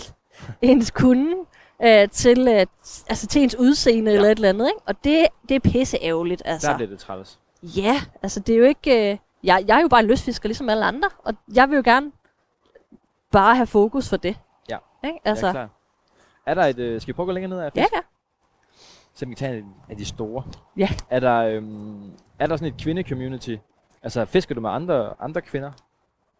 [0.62, 1.36] ens kunde
[1.82, 2.66] øh, til, øh,
[3.08, 4.16] altså til ens udseende ja.
[4.16, 4.66] eller et eller andet.
[4.68, 4.80] Ikke?
[4.86, 6.42] Og det, det er pisse ærgerligt.
[6.44, 6.68] Altså.
[6.68, 7.38] Der bliver det træls.
[7.62, 9.10] Ja, altså det er jo ikke...
[9.12, 11.82] Øh, jeg, jeg er jo bare en lystfisker, ligesom alle andre, og jeg vil jo
[11.84, 12.12] gerne
[13.32, 14.36] bare have fokus for det.
[14.70, 14.78] Ja.
[15.04, 15.18] Ikke?
[15.24, 15.46] Altså.
[15.46, 15.75] Altså, Ja, klar.
[16.46, 16.78] Er der et...
[16.78, 17.94] Øh, skal vi prøve at gå længere ned af ja, fisk?
[17.94, 18.00] ja.
[19.14, 20.44] Så vi kan tage en af de store.
[20.76, 20.88] Ja.
[21.10, 23.56] Er der, øhm, er der sådan et kvinde-community?
[24.02, 25.72] Altså, fisker du med andre, andre kvinder?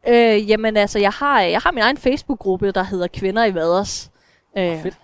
[0.09, 4.11] Øh, jamen altså, jeg har, jeg har min egen Facebook-gruppe, der hedder Kvinder i Vaders.
[4.59, 4.99] Øh, fedt.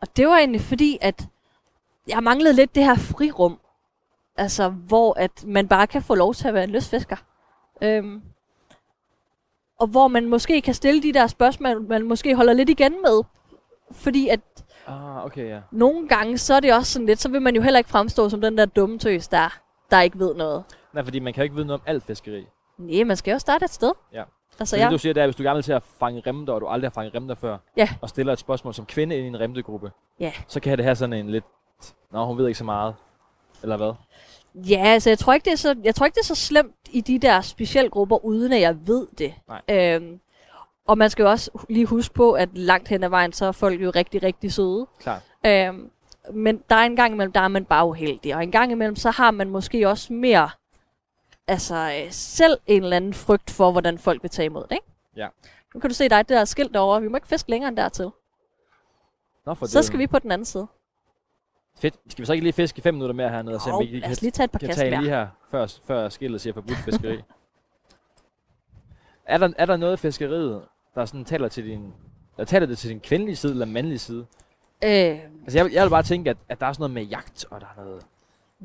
[0.00, 1.26] Og det var egentlig fordi, at
[2.08, 3.58] jeg manglede lidt det her frirum.
[4.36, 7.16] Altså, hvor at man bare kan få lov til at være en lystfisker.
[7.82, 8.22] Øhm,
[9.78, 13.22] og hvor man måske kan stille de der spørgsmål, man måske holder lidt igen med.
[13.90, 14.40] Fordi at
[14.86, 15.60] Ah, okay, ja.
[15.72, 18.28] nogle gange, så er det også sådan lidt, så vil man jo heller ikke fremstå
[18.28, 19.58] som den der dumme tøs, der,
[19.90, 20.64] der ikke ved noget.
[20.92, 22.46] Nej, fordi man kan jo ikke vide noget om alt fiskeri.
[22.78, 23.92] Nej, man skal jo starte et sted.
[24.12, 24.22] Ja.
[24.58, 26.22] Altså, Så det jeg, du siger, det er, hvis du gerne vil til at fange
[26.26, 27.88] remter, og du aldrig har fanget remter før, Ja.
[28.00, 30.32] og stiller et spørgsmål som kvinde ind i en remtegruppe, Ja.
[30.48, 31.44] så kan det have sådan en lidt,
[32.12, 32.94] nå, hun ved ikke så meget,
[33.62, 33.92] eller hvad?
[34.54, 36.74] Ja, altså jeg tror, ikke, det er så, jeg tror ikke, det er så slemt
[36.90, 39.34] i de der specialgrupper, uden at jeg ved det.
[39.48, 39.94] Nej.
[39.96, 40.20] Øhm,
[40.90, 43.52] og man skal jo også lige huske på, at langt hen ad vejen, så er
[43.52, 44.86] folk jo rigtig, rigtig søde.
[44.98, 45.22] Klart.
[45.46, 45.90] Øhm,
[46.32, 48.36] men der er en gang imellem, der er man bare uheldig.
[48.36, 50.50] Og en gang imellem, så har man måske også mere,
[51.46, 54.86] altså øh, selv en eller anden frygt for, hvordan folk vil tage imod det, ikke?
[55.16, 55.28] Ja.
[55.74, 57.02] Nu kan du se, der er det der skilt derovre.
[57.02, 58.10] Vi må ikke fiske længere end dertil.
[59.46, 60.66] Nå, for Så det, skal vi på den anden side.
[61.80, 61.94] Fedt.
[62.08, 64.16] Skal vi så ikke lige fiske fem minutter mere hernede, og se om vi kan,
[64.20, 65.00] lige tage et par kan tage mere.
[65.00, 67.22] lige her, før, før skillet siger forbudt fiskeri?
[69.30, 70.62] er, der, er der noget i fiskeriet,
[70.94, 71.92] der sådan taler til din,
[72.36, 74.26] der taler det til din kvindelige side eller mandlige side?
[74.84, 74.90] Øh,
[75.44, 77.60] Altså, jeg, jeg vil bare tænke, at, at der er sådan noget med jagt, og
[77.60, 78.02] der er noget,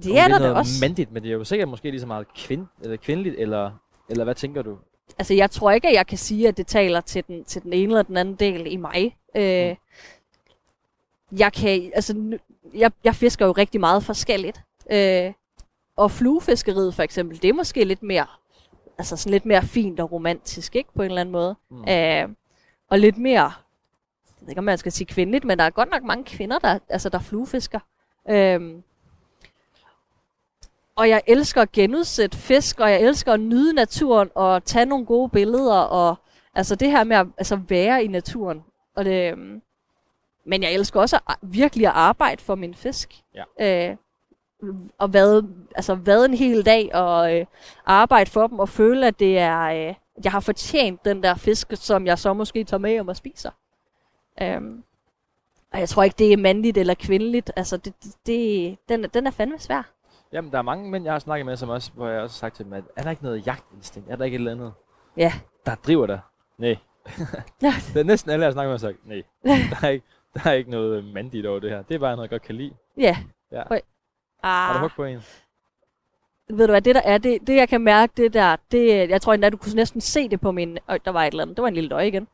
[0.04, 0.72] det er der da også.
[0.82, 3.72] mandigt, men det er jo sikkert måske lige så meget kvind, eller kvindeligt, eller,
[4.10, 4.78] eller hvad tænker du?
[5.18, 7.74] Altså, jeg tror ikke, at jeg kan sige, at det taler til den, til den
[7.74, 9.18] ene eller den anden del i mig.
[9.36, 9.76] Øh,
[11.32, 11.38] Mm.
[11.40, 12.38] Jeg kan, altså,
[12.74, 14.62] jeg, jeg fisker jo rigtig meget forskelligt.
[14.92, 15.34] Øh,
[15.96, 18.26] og fluefiskeriet for eksempel, det er måske lidt mere,
[18.98, 20.90] altså sådan lidt mere fint og romantisk, ikke?
[20.96, 21.56] På en eller anden måde.
[21.70, 21.90] Mm.
[21.90, 22.30] Øh,
[22.90, 25.92] og lidt mere, jeg ved ikke, om man skal sige kvindeligt, men der er godt
[25.92, 27.80] nok mange kvinder, der, altså, der fluefisker.
[28.30, 28.84] Øhm,
[30.96, 35.06] og jeg elsker at genudsætte fisk, og jeg elsker at nyde naturen, og tage nogle
[35.06, 36.16] gode billeder, og
[36.54, 38.64] altså det her med at altså, være i naturen.
[38.96, 39.62] Og det, øhm,
[40.46, 43.24] men jeg elsker også at, virkelig at arbejde for min fisk.
[43.60, 43.90] Ja.
[43.90, 43.98] Øh,
[44.98, 47.46] og vade, altså vade en hel dag og øh,
[47.86, 51.68] arbejde for dem og føle, at det er, øh, jeg har fortjent den der fisk,
[51.76, 53.52] som jeg så måske tager med hjem og spiser.
[54.42, 54.84] Øhm,
[55.74, 57.52] og jeg tror ikke, det er mandligt eller kvindeligt.
[57.56, 59.92] Altså, det, det, det, den, den er fandme svær.
[60.34, 62.48] Jamen, der er mange mænd, jeg har snakket med, som også, hvor jeg også har
[62.48, 64.10] sagt til dem, at er der ikke noget jagtinstinkt?
[64.12, 64.74] Er der ikke et eller andet,
[65.18, 65.34] Ja.
[65.66, 66.20] der driver dig?
[66.58, 66.78] Nej.
[67.94, 69.24] Det er næsten alle, jeg har snakket med, har sagt, nej.
[69.70, 71.82] Der er ikke, der er ikke noget mandigt over det her.
[71.82, 72.74] Det er bare noget, jeg godt kan lide.
[72.98, 73.18] Ja.
[73.52, 73.64] Ja.
[74.46, 74.50] Oj.
[74.50, 75.20] Har du Ah, hug på en?
[76.50, 79.22] ved du hvad, det der er, det, det jeg kan mærke, det der, det, jeg
[79.22, 81.58] tror endda, du kunne næsten se det på min, øj, der var et eller andet,
[81.58, 82.28] det var en lille døje igen.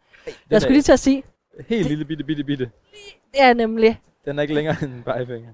[0.50, 1.24] Jeg skulle lige til at sige,
[1.69, 2.71] Helt lille bitte, bitte, bitte.
[3.32, 5.50] det er nemlig, Den er ikke længere end en pegefinger.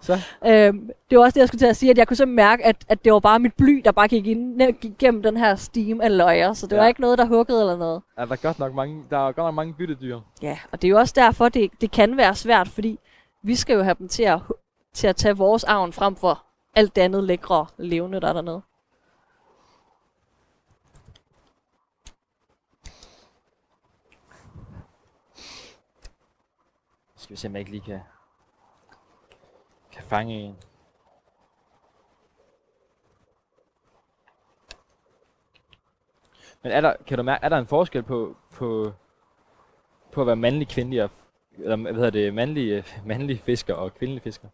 [0.00, 0.12] Så,
[0.46, 2.64] Øhm, det var også det, jeg skulle til at sige, at jeg kunne simpelthen mærke,
[2.64, 5.54] at, at det var bare mit bly, der bare gik, ind, gik gennem den her
[5.56, 6.76] steam af løjer, så det ja.
[6.76, 6.82] Ja.
[6.82, 8.02] var ikke noget, der huggede eller noget.
[8.16, 10.20] er der godt nok mange, der er godt nok mange byttedyr.
[10.42, 12.98] Ja, og det er jo også derfor, det, det kan være svært, fordi
[13.42, 14.38] vi skal jo have dem til at,
[14.92, 18.62] til at tage vores avn frem for alt det andet lækre levende, der er dernede.
[27.16, 28.00] Skal vi se, om jeg ikke lige kan,
[29.92, 30.56] kan fange en.
[36.62, 38.92] Men er der, kan du mærke, er der en forskel på, på,
[40.12, 41.10] på at være mandlig, kvindelig og,
[41.62, 44.48] eller hvad hedder det, mandlig, øh, mandlig fisker og kvindelig fisker?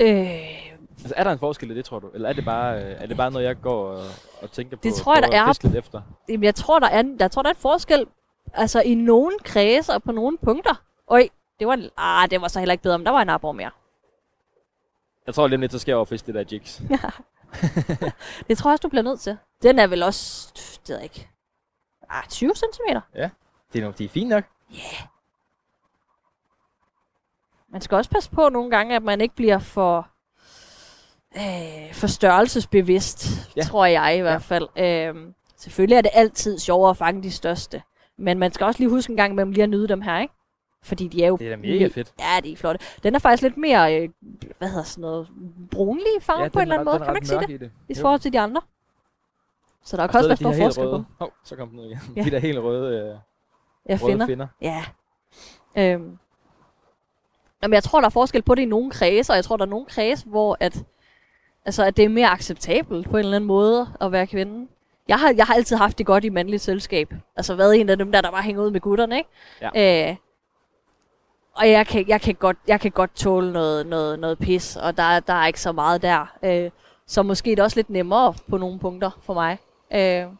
[0.00, 2.08] Øh, Altså, er der en forskel i det, tror du?
[2.14, 4.04] Eller er det bare, øh, er det bare noget, jeg går og,
[4.42, 4.80] og tænker på?
[4.82, 5.58] Det tror jeg, der er.
[5.62, 6.02] lidt efter?
[6.28, 8.06] jamen, jeg tror, der er, en- jeg tror, der er et forskel
[8.54, 10.82] altså, i nogle kredse og på nogle punkter.
[11.10, 13.28] Øj, det var, en, ah, det var så heller ikke bedre, men der var en
[13.28, 13.70] arbor mere.
[15.26, 16.82] Jeg tror lige lidt, så skal jeg over og fiske det der jigs.
[18.48, 19.36] Det tror jeg også, du bliver nødt til.
[19.62, 21.28] Den er vel også, det ved jeg ikke,
[22.10, 22.96] ah, 20 cm.
[23.72, 24.44] Det er, nogle, de er fine nok.
[27.76, 30.08] Man skal også passe på nogle gange, at man ikke bliver for,
[31.36, 33.60] øh, for størrelsesbevidst, Ja.
[33.60, 33.62] ja.
[33.62, 34.68] tror jeg i hvert fald.
[34.78, 37.82] Øhm, selvfølgelig er det altid sjovere at fange de største.
[38.18, 40.34] Men man skal også lige huske en gang imellem lige at nyde dem her, ikke?
[40.82, 41.36] Fordi de er jo...
[41.36, 42.12] Det er da mega fedt.
[42.18, 42.86] Ja, de er flotte.
[43.02, 44.08] Den er faktisk lidt mere, øh,
[44.58, 45.28] hvad hedder sådan noget,
[45.70, 46.98] brunlig farve ja, på en eller anden måde.
[46.98, 47.50] Kan man ikke sige det?
[47.50, 47.70] I, det.
[47.88, 48.60] I forhold til de andre.
[49.84, 51.04] Så der kan også være stor forskel på.
[51.18, 51.98] Hov, så kom den ud igen.
[52.16, 52.22] Ja.
[52.22, 53.06] De der helt røde, øh,
[53.88, 54.26] ja, røde finder.
[54.26, 54.46] finder.
[54.60, 54.84] Ja.
[55.76, 56.18] Øhm.
[57.66, 59.64] Jamen, jeg tror, der er forskel på det i nogle kredse, og jeg tror, der
[59.64, 60.84] er nogle kredse, hvor at,
[61.64, 64.68] altså, at det er mere acceptabelt på en eller anden måde at være kvinde.
[65.08, 67.14] Jeg har, jeg har altid haft det godt i mandligt selskab.
[67.36, 69.30] Altså været en af dem der, der bare hænger ud med gutterne, ikke?
[69.74, 70.08] Ja.
[70.10, 70.16] Øh,
[71.56, 74.96] og jeg kan, jeg, kan godt, jeg kan godt tåle noget, noget, noget pis, og
[74.96, 76.36] der, der er ikke så meget der.
[76.42, 76.70] Øh,
[77.06, 79.58] så måske er det også lidt nemmere på nogle punkter for mig.
[79.92, 80.30] Øh, Jeg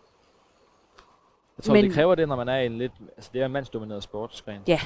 [1.64, 2.92] tror, Men- det kræver det, når man er i en lidt...
[3.16, 4.60] Altså, det er en mandsdomineret sportsgren.
[4.66, 4.80] Ja.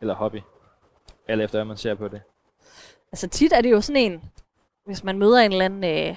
[0.00, 0.40] Eller hobby.
[1.28, 2.22] Eller efter, hvad man ser på det.
[3.12, 4.22] altså tit er det jo sådan en,
[4.86, 6.16] hvis man møder en eller anden, øh,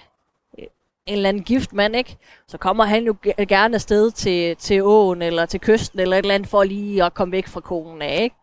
[0.57, 2.17] en eller anden gift mand, ikke?
[2.47, 6.23] Så kommer han jo ge- gerne afsted til, til åen, eller til kysten, eller et
[6.23, 8.35] eller andet, for lige at komme væk fra konen af, ikke?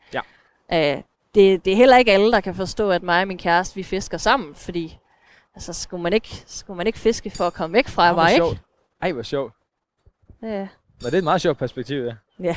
[0.73, 0.93] Ja.
[0.97, 1.03] Øh,
[1.35, 3.83] det, det er heller ikke alle, der kan forstå, at mig og min kæreste, vi
[3.83, 4.99] fisker sammen, fordi
[5.55, 8.31] altså, skulle, man ikke, skulle man ikke fiske for at komme væk fra Nå, mig,
[8.33, 8.37] ikke?
[8.45, 8.59] sjovt.
[9.03, 9.53] Ej, hvor sjovt.
[10.43, 10.61] Ja.
[11.01, 12.15] Nå, det er et meget sjovt perspektiv, ja.
[12.41, 12.57] Ja.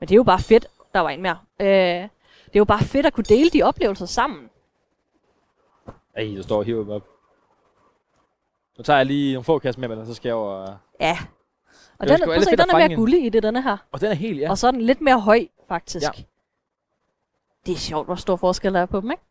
[0.00, 0.66] Men det er jo bare fedt.
[0.94, 1.38] Der var en mere.
[1.60, 2.08] Øh,
[2.54, 4.50] det er jo bare fedt at kunne dele de oplevelser sammen.
[6.16, 7.08] Ej, der står og hiver op.
[8.78, 10.50] Nu tager jeg lige nogle få kast med, men så skal jeg over...
[10.54, 11.18] Og Ja.
[11.98, 13.76] Og er den, prøv at se, den er mere gullig i det, denne her.
[13.92, 14.44] Og den er helt, ja.
[14.44, 14.50] Ja.
[14.50, 16.02] Og så er den lidt mere høj, faktisk.
[16.02, 16.10] Ja.
[16.16, 16.22] Ja.
[17.66, 19.22] Det er sjovt, hvor stor forskel der er på dem, ikke?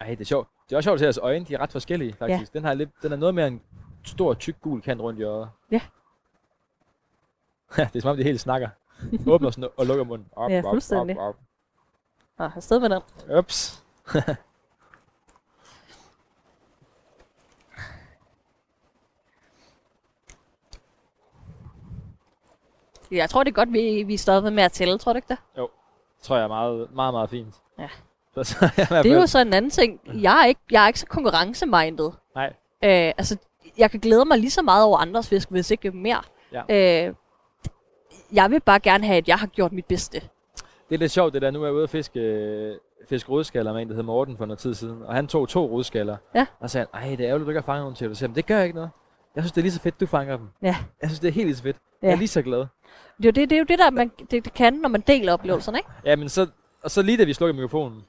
[0.00, 0.48] Ej, det er sjovt.
[0.66, 1.44] Det er også sjovt at se deres øjne.
[1.44, 2.52] De er ret forskellige, faktisk.
[2.52, 3.62] Den, har lidt, den er noget mere en
[4.04, 5.48] stor, tyk, gul kant rundt i øjet.
[5.70, 5.80] Ja.
[7.76, 8.68] det er som om, de helt snakker.
[9.26, 10.26] Åbner sådan og lukker munden.
[10.32, 11.18] Op, Ja, op, fuldstændig.
[11.18, 11.36] Op,
[12.40, 13.02] Nå, afsted med den.
[13.38, 13.82] Ups.
[23.10, 25.28] Jeg tror, det er godt, vi, vi er stoppet med at tælle, tror du ikke
[25.28, 25.38] det?
[25.56, 25.66] Det
[26.22, 27.54] tror jeg er meget, meget, meget fint.
[27.78, 27.88] Ja.
[28.34, 30.00] Så, jeg er Det er jo så en anden ting.
[30.06, 32.14] Jeg er ikke, jeg er ikke så konkurrencemindet.
[32.34, 32.46] Nej.
[32.84, 33.36] Øh, altså,
[33.78, 36.22] jeg kan glæde mig lige så meget over andres fisk, hvis ikke mere.
[36.52, 36.62] Ja.
[37.08, 37.14] Øh,
[38.32, 40.28] jeg vil bare gerne have, at jeg har gjort mit bedste.
[40.90, 41.50] Det er lidt sjovt, det der.
[41.50, 42.76] Nu er jeg ude at fiske, øh,
[43.08, 45.02] fiske rodskaller med en, der hedder Morten for noget tid siden.
[45.02, 46.16] Og han tog to rodskaller.
[46.34, 46.46] Ja.
[46.60, 48.10] Og sagde han, ej, det er ærgerligt, du ikke har fanget nogen til.
[48.10, 48.90] Og sagde det gør ikke noget.
[49.34, 50.46] Jeg synes, det er lige så fedt, du fanger dem.
[50.62, 50.76] Ja.
[51.02, 51.76] Jeg synes, det er helt lige så fedt.
[52.02, 52.06] Ja.
[52.06, 52.58] Jeg er lige så glad.
[52.58, 55.00] Det er jo det, det, er jo det der, man, det, det kan, når man
[55.00, 55.90] deler oplevelserne, ikke?
[56.04, 56.46] Ja, men så,
[56.82, 58.02] og så lige da vi slukkede mikrofonen,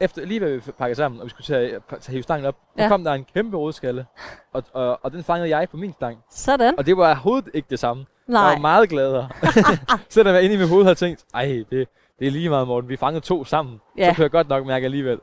[0.00, 2.82] efter, lige da vi pakkede sammen, og vi skulle tage, tage hive stangen op, ja.
[2.82, 4.06] Så kom der en kæmpe rodskalle,
[4.52, 6.18] og, og, og den fangede jeg på min stang.
[6.30, 6.78] Sådan.
[6.78, 8.06] Og det var overhovedet ikke det samme.
[8.28, 8.52] Jeg Nej.
[8.52, 9.28] var meget gladere.
[10.08, 11.88] Selvom jeg inde i mit hoved havde tænkt, ej, det,
[12.18, 12.88] det er lige meget, Morten.
[12.88, 13.80] Vi fangede to sammen.
[13.98, 14.08] Ja.
[14.10, 15.18] Så kunne jeg godt nok mærke alligevel.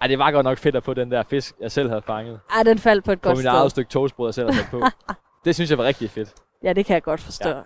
[0.00, 2.40] Ej, det var godt nok fedt at få den der fisk, jeg selv havde fanget.
[2.56, 3.50] Ej, den faldt på et På godt mit sted.
[3.58, 4.82] eget stykke toastbrød, jeg selv havde på.
[5.44, 6.34] det synes jeg var rigtig fedt.
[6.62, 7.48] Ja, det kan jeg godt forstå.
[7.48, 7.56] Ja.
[7.56, 7.62] Ja.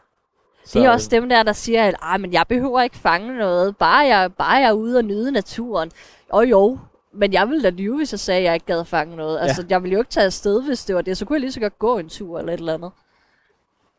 [0.65, 3.39] Så, Det er også dem der, der siger, at "Ej, men jeg behøver ikke fange
[3.39, 5.91] noget, bare jeg, bare jeg er ude og nyde naturen.
[6.29, 6.79] Og jo,
[7.13, 9.37] men jeg ville da lyve, hvis jeg sagde, at jeg ikke gad fange noget.
[9.39, 9.43] Ja.
[9.43, 11.17] Altså, jeg ville jo ikke tage afsted, hvis det var det.
[11.17, 12.91] Så kunne jeg lige så godt gå en tur eller et eller andet.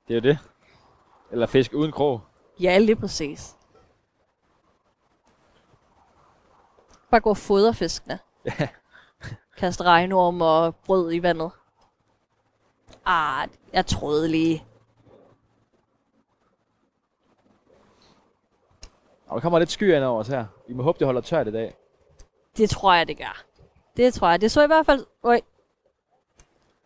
[0.07, 0.37] Det er jo det.
[1.31, 2.21] Eller fisk uden krog.
[2.59, 3.55] Ja, lige præcis.
[7.11, 8.19] Bare gå og fodre fiskene.
[8.45, 8.67] Ja.
[9.57, 11.51] Kaste regnorm og brød i vandet.
[13.05, 14.65] Ah, jeg troede lige.
[19.27, 20.45] Og der kommer lidt skyer ind over os her.
[20.67, 21.75] Vi må håbe, det holder tørt i dag.
[22.57, 23.43] Det tror jeg, det gør.
[23.97, 24.41] Det tror jeg.
[24.41, 25.05] Det så i hvert fald...
[25.23, 25.41] Øj,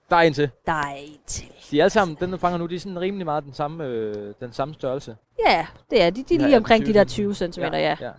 [0.10, 0.50] Der er en til.
[0.66, 1.52] der er en til.
[1.72, 3.86] De er alle sammen, den du fanger nu, de er sådan rimelig meget den samme,
[3.86, 5.18] øh, den samme størrelse.
[5.48, 6.24] Ja, det er de.
[6.24, 7.68] De er Ja, lige omkring de der 20 20 cm, ja.
[7.78, 7.98] ja.
[8.02, 8.12] ja.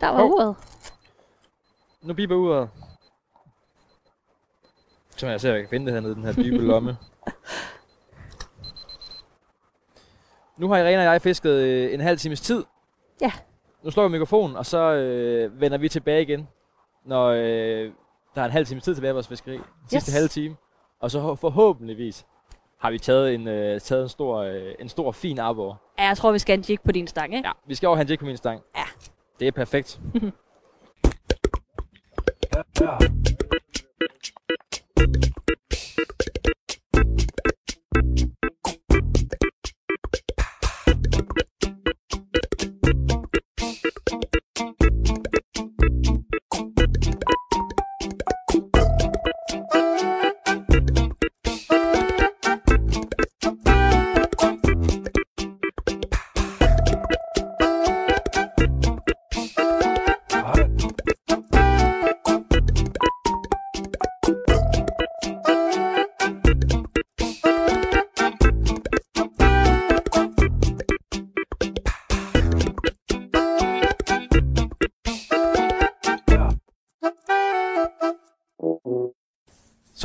[0.00, 0.30] Der var Hov.
[0.30, 0.56] uret.
[2.02, 2.68] Nu biber uret.
[5.16, 6.96] Så jeg se, om jeg kan finde det hernede den her dybe lomme.
[10.56, 12.64] nu har Irene og jeg fisket øh, en halv times tid.
[13.20, 13.32] Ja.
[13.82, 16.48] Nu slår vi mikrofonen, og så øh, vender vi tilbage igen,
[17.04, 17.92] når øh,
[18.34, 19.58] der er en halv times tid tilbage i vores fiskeri.
[19.90, 20.14] Sidste Yes.
[20.14, 20.56] halve time.
[21.00, 22.26] Og så forhåbentligvis
[22.78, 25.82] har vi taget en, øh, taget en stor, øh, en stor fin arbor.
[25.98, 27.48] Ja, jeg tror, vi skal have en jig på din stang, ikke?
[27.48, 28.62] Ja, vi skal over have en jig på min stang.
[28.76, 28.84] Ja.
[29.40, 30.00] Det er perfekt.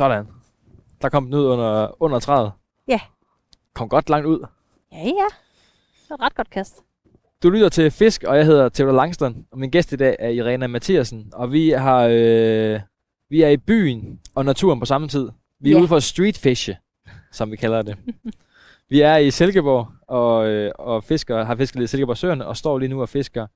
[0.04, 0.26] Sådan.
[1.02, 2.52] Der kom den ud under, under træet.
[2.88, 3.00] Ja.
[3.74, 4.46] Kom godt langt ud.
[4.92, 5.04] Ja, ja.
[6.02, 6.74] Det var et ret godt kast.
[7.42, 10.28] Du lytter til Fisk, og jeg hedder Theodor Langston, og min gæst i dag er
[10.28, 12.80] Irena Mathiasen, og vi har øh,
[13.30, 15.28] vi er i byen og naturen på samme tid.
[15.60, 15.80] Vi er Ja.
[15.80, 16.76] ude for street fishe,
[17.32, 17.96] som vi kalder det.
[18.90, 22.56] vi er i Silkeborg og, øh, og fisker, har fisket lidt i Silkeborg Søerne, og
[22.56, 23.46] står lige nu og fisker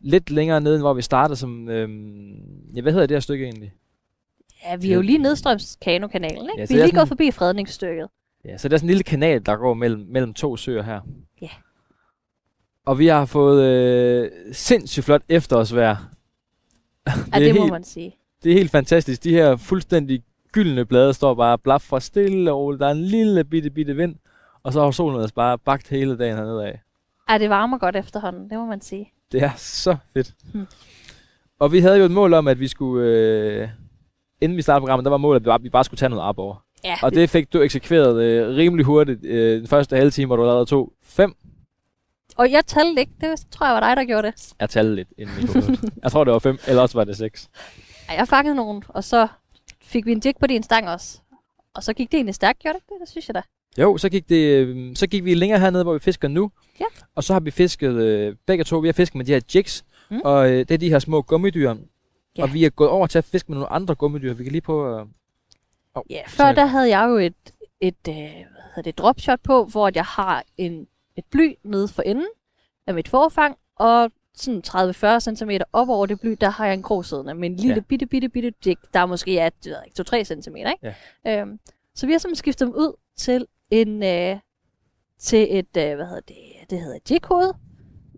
[0.00, 1.88] lidt længere nede, hvor vi startede som, øh,
[2.76, 3.72] ja, hvad hedder det her stykke egentlig?
[4.64, 6.52] Ja, vi er jo lige nedstrøms Kano-kanalen, ikke?
[6.56, 8.08] Ja, Ja, vi det er er lige sådan- gået forbi fredningsstykket.
[8.44, 11.00] Ja, så det er sådan en lille kanal, der går mellem, mellem to søer her.
[11.42, 11.48] Ja.
[12.86, 15.96] Og vi har fået øh, sindssygt flot efterårsvejr.
[17.06, 18.16] Ja, er det må helt- man sige.
[18.42, 19.24] Det er helt fantastisk.
[19.24, 22.80] De her fuldstændig gyldne blade står bare og blaffer stille og roligt.
[22.80, 24.16] Der er en lille bitte, bitte vind.
[24.62, 26.80] Og så har solen altså bare bagt hele dagen hernede af.
[27.30, 29.12] Ja, det varmer godt efterhånden, det må man sige.
[29.32, 30.34] Det er så fedt.
[30.52, 30.66] Hmm.
[31.58, 33.06] Og vi havde jo et mål om, at vi skulle...
[33.08, 33.68] Øh,
[34.40, 36.64] inden vi startede programmet, der var målet, at vi bare, skulle tage noget op over.
[36.84, 39.24] Ja, Og det fik du eksekveret øh, rimelig hurtigt.
[39.24, 40.92] Øh, den første halve time, hvor du lavede to.
[41.02, 41.34] Fem
[42.40, 44.52] og jeg talte ikke, det tror jeg var dig, der gjorde det.
[44.60, 47.48] Jeg talte lidt inden i jeg tror, det var fem, eller også var det seks.
[48.08, 49.28] Ja, jeg fangede nogen, og så
[49.82, 51.18] fik vi en jig på din stang også.
[51.74, 53.00] Og så gik det egentlig stærkt, gjorde det ikke det?
[53.00, 53.42] Det synes jeg da.
[53.82, 56.50] Jo, så gik, det, øh, så gik vi længere hernede, hvor vi fisker nu.
[56.80, 56.84] Ja.
[57.14, 59.84] Og så har vi fisket, øh, begge to, vi har fisket med de her jigs.
[60.10, 60.20] Mm.
[60.24, 61.74] Og øh, det er de her små gummidyr.
[62.40, 62.44] Ja.
[62.44, 64.34] Og vi er gået over til at fiske med nogle andre gummidyr.
[64.34, 65.06] Vi kan lige prøve at...
[65.94, 67.34] Oh, Ja, før der havde jeg jo et,
[67.80, 72.02] et øh, hvad hedder det, dropshot på, hvor jeg har en, et bly nede for
[72.02, 72.26] enden
[72.86, 76.82] af mit forfang, og sådan 30-40 cm op over det bly, der har jeg en
[76.82, 77.80] grå siddende med en lille Ja.
[77.80, 80.94] bitte, bitte, bitte jig, der måske er, det ved jeg ikke, 2-3 cm, ikke?
[81.24, 81.40] Ja.
[81.40, 81.60] Øhm,
[81.94, 84.36] så vi har simpelthen skiftet dem ud til en, øh,
[85.18, 86.36] til et, øh, hvad hedder det,
[86.70, 87.52] det hedder et jighoved,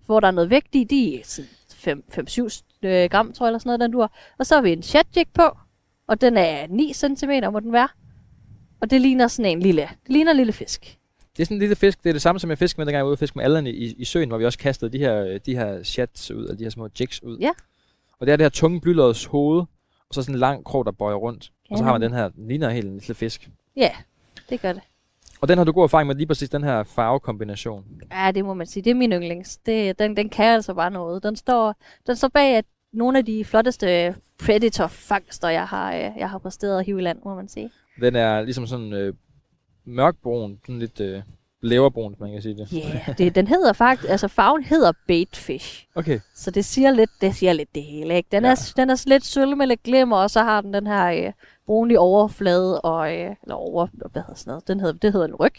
[0.07, 3.59] hvor der er noget vægt i, de er sådan 5-7 øh, gram, tror jeg, eller
[3.59, 4.13] sådan noget, den dur.
[4.39, 5.57] Og så har vi en chat jig på,
[6.07, 7.89] og den er 9 cm, må den være.
[8.81, 10.99] Og det ligner sådan en lille, det ligner en lille fisk.
[11.37, 12.03] Det er sådan en lille fisk.
[12.03, 13.45] Det er det samme, som jeg fiskede med, dengang jeg var ude og fiske med
[13.45, 16.47] alderne i, i søen, hvor vi også kastede de her, øh, de her shats ud,
[16.47, 17.39] og de her små jigs ud.
[17.39, 17.51] Ja.
[18.19, 19.59] Og det er det her tunge blylåds hoved,
[20.09, 21.53] og så sådan en lang krog, der bøjer rundt.
[21.71, 23.51] Og så har man den her, den ligner helt en lille fisk.
[23.77, 23.91] Ja,
[24.51, 24.83] det gør det.
[25.41, 27.85] Og den har du god erfaring med lige præcis den her farvekombination.
[28.13, 28.83] Ja, det må man sige.
[28.83, 29.57] Det er min yndlings.
[29.57, 31.23] Det, den, den kan altså bare noget.
[31.23, 31.75] Den står,
[32.07, 36.79] den står bag at nogle af de flotteste predator-fangster, jeg har, øh, jeg har præsteret
[36.79, 37.71] at hive i land, må man sige.
[38.01, 39.15] Den er ligesom sådan øh,
[39.85, 41.23] mørkbrun, sådan lidt øh,
[41.61, 42.73] leverbrun, man kan sige det.
[42.73, 45.87] Ja, yeah, det, den hedder faktisk, altså farven hedder baitfish.
[45.95, 46.21] Okay.
[46.35, 48.29] Så det siger lidt, det siger lidt det hele, ikke?
[48.33, 48.51] Den, Ja.
[48.51, 51.33] er, den er lidt sølv med lidt glimmer, og så har den den her øh,
[51.67, 55.35] brunlige overflade, og, øh, eller over, hvad hedder sådan noget, den hedder, det hedder en
[55.35, 55.55] ryg.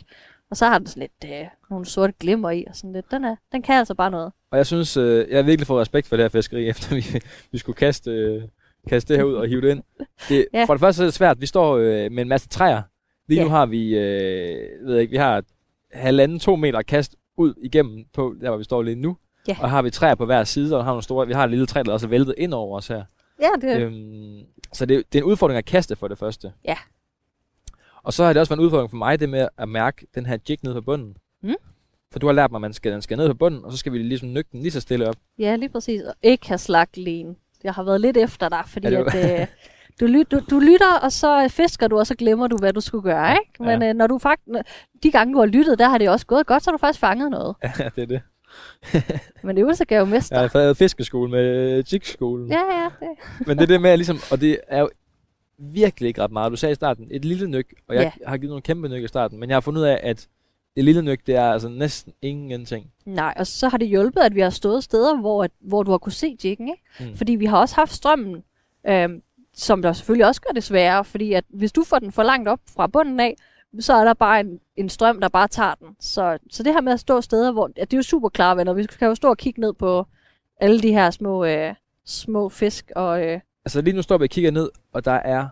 [0.53, 3.11] Og så har den sådan lidt øh, nogle sorte glimmer i, og sådan lidt.
[3.11, 4.31] Den, er, den kan altså bare noget.
[4.51, 7.21] Og jeg synes, øh, jeg har virkelig fået respekt for det her fiskeri, efter vi,
[7.51, 8.41] vi skulle kaste, øh,
[8.89, 9.83] kaste det her ud og hive det ind.
[10.29, 10.65] Det, Ja.
[10.65, 11.41] For det første er det svært.
[11.41, 12.81] Vi står øh, med en masse træer.
[13.27, 13.43] Lige Ja.
[13.43, 15.43] nu har vi, øh, ved jeg ikke, vi har
[15.93, 19.17] halvanden, to meter kast ud igennem på, der hvor vi står lige nu.
[19.47, 19.57] Ja.
[19.61, 21.65] Og har vi træer på hver side, og har nogle store, vi har et lille
[21.65, 23.03] træ, der også er væltet ind over os her.
[23.41, 24.39] Ja, det, Øhm,
[24.73, 26.51] så det, det er en udfordring at kaste for det første.
[26.65, 26.77] Ja.
[28.03, 30.25] Og så har det også været en udfordring for mig, det med at mærke den
[30.25, 31.17] her jig nede på bunden.
[31.43, 31.53] Mm.
[32.11, 33.77] For du har lært mig, at man skal, den skal ned på bunden, og så
[33.77, 35.15] skal vi ligesom nykke den lige så stille op.
[35.39, 36.01] Ja, lige præcis.
[36.01, 37.35] Og ikke have slagt len.
[37.63, 39.47] Jeg har været lidt efter dig, fordi Ja, ja, det at, øh,
[39.99, 42.81] du, lyt, du, du lytter, og så fisker du, og så glemmer du, hvad du
[42.81, 43.63] skulle gøre, ikke?
[43.63, 43.89] Men Ja.
[43.89, 44.47] øh, når du faktisk,
[45.03, 46.99] de gange, du har lyttet, der har det også gået godt, så har du faktisk
[46.99, 47.55] fanget noget.
[47.79, 48.21] Ja, det er det.
[49.43, 50.39] Men øvelse gav jo mester.
[50.41, 52.47] Jeg har fiskeskole med jigskolen.
[52.51, 52.89] Ja, ja.
[52.99, 53.47] Det.
[53.47, 54.89] Men det er det med, at ligesom, og det er jo
[55.57, 56.51] virkelig ikke ret meget.
[56.51, 58.25] Du sagde i starten, et lille nyk, og jeg Ja.
[58.29, 60.27] har givet nogle kæmpe nyk i starten, men jeg har fundet ud af, at
[60.75, 62.91] et lille nyk, det er altså næsten ingenting.
[63.05, 65.91] Nej, og så har det hjulpet, at vi har stået steder, hvor, at, hvor du
[65.91, 66.81] har kunne se jiggen, ikke?
[67.11, 67.15] Mm.
[67.17, 68.43] Fordi vi har også haft strømmen,
[68.87, 69.21] øhm,
[69.53, 72.47] som der selvfølgelig også gør det sværere, fordi at hvis du får den for langt
[72.49, 73.35] op fra bunden af,
[73.79, 75.87] så er der bare en, en strøm, der bare tager den.
[75.99, 77.69] Så, så det her med at stå steder, hvor...
[77.77, 78.73] Ja, det er jo super klare venner.
[78.73, 80.05] Vi kan jo stå og kigge ned på
[80.61, 82.91] alle de her små, øh, små fisk.
[82.95, 85.47] Og, øh, Altså lige nu står vi og kigger ned, og der er,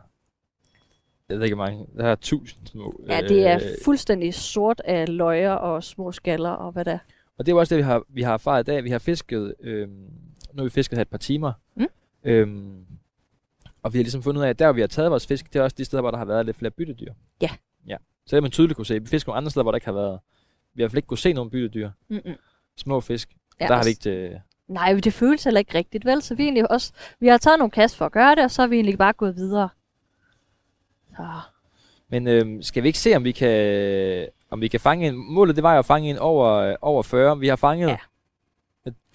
[1.29, 3.03] jeg ved ikke mange, der er tusind små.
[3.07, 6.97] ja, det er øh, fuldstændig sort af løjer og små skaller og hvad der.
[7.37, 8.83] Og det er også det, vi har, vi har erfaret i dag.
[8.83, 9.91] Vi har fisket, øhm,
[10.53, 11.53] nu har vi fisket her et par timer.
[11.75, 11.87] Mm.
[12.23, 12.85] Øhm,
[13.83, 15.53] og vi har ligesom fundet ud af, at der hvor vi har taget vores fisk,
[15.53, 17.13] det er også de steder, hvor der har været lidt flere byttedyr.
[17.41, 17.49] Ja.
[17.87, 17.97] Ja.
[18.25, 18.99] Så det man tydeligt kunne se.
[18.99, 20.19] Vi fisker nogle andre steder, hvor der ikke har været.
[20.73, 21.89] Vi har i hvert fald ikke kunne se nogen byttedyr.
[22.09, 22.35] Mm-mm.
[22.77, 23.29] Små fisk.
[23.59, 24.09] Ja, der har vi ikke...
[24.09, 24.39] Øh,
[24.71, 26.21] Nej, det føles heller ikke rigtigt, vel?
[26.21, 28.51] Så vi, er egentlig også, vi har taget nogle kast for at gøre det, og
[28.51, 29.69] så er vi egentlig bare gået videre.
[31.17, 31.23] Så.
[32.09, 35.15] Men øhm, skal vi ikke se, om vi kan, om vi kan fange en...
[35.33, 37.39] Målet, det var jo at fange en over, over 40.
[37.39, 37.87] Vi har fanget...
[37.87, 37.97] Ja.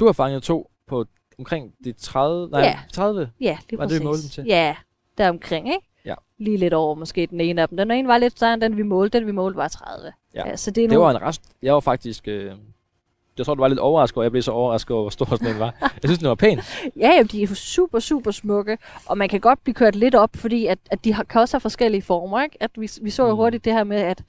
[0.01, 1.05] Du har fanget to på
[1.39, 2.49] omkring de 30...
[2.51, 2.79] Nej, Ja.
[2.93, 3.31] 30.
[3.41, 4.05] Ja, lige Var det, præcis.
[4.05, 4.45] målte dem til?
[4.45, 4.77] Ja,
[5.19, 5.87] der omkring, ikke?
[6.05, 6.15] Ja.
[6.39, 7.77] lige lidt over måske den ene af dem.
[7.77, 9.19] Den ene var lidt større end den, vi målte.
[9.19, 10.13] Den, vi målte, var 30.
[10.35, 10.49] Ja.
[10.49, 11.43] Ja, så det er Det nogle, var en rest.
[11.63, 12.29] Jeg var faktisk...
[12.29, 12.53] Øh,
[13.39, 14.25] jeg tror, du var lidt overrasket over.
[14.25, 15.75] Jeg blev så overrasket over, hvor stor sådan en var.
[15.81, 16.59] Jeg synes, den var pæn.
[17.01, 20.31] Ja, ja, de er super, super smukke, og man kan godt blive kørt lidt op,
[20.37, 22.57] fordi at, at de har, kan også have forskellige former, ikke?
[22.61, 23.37] At vi, vi så jo Mm.
[23.37, 24.23] hurtigt det her med, at,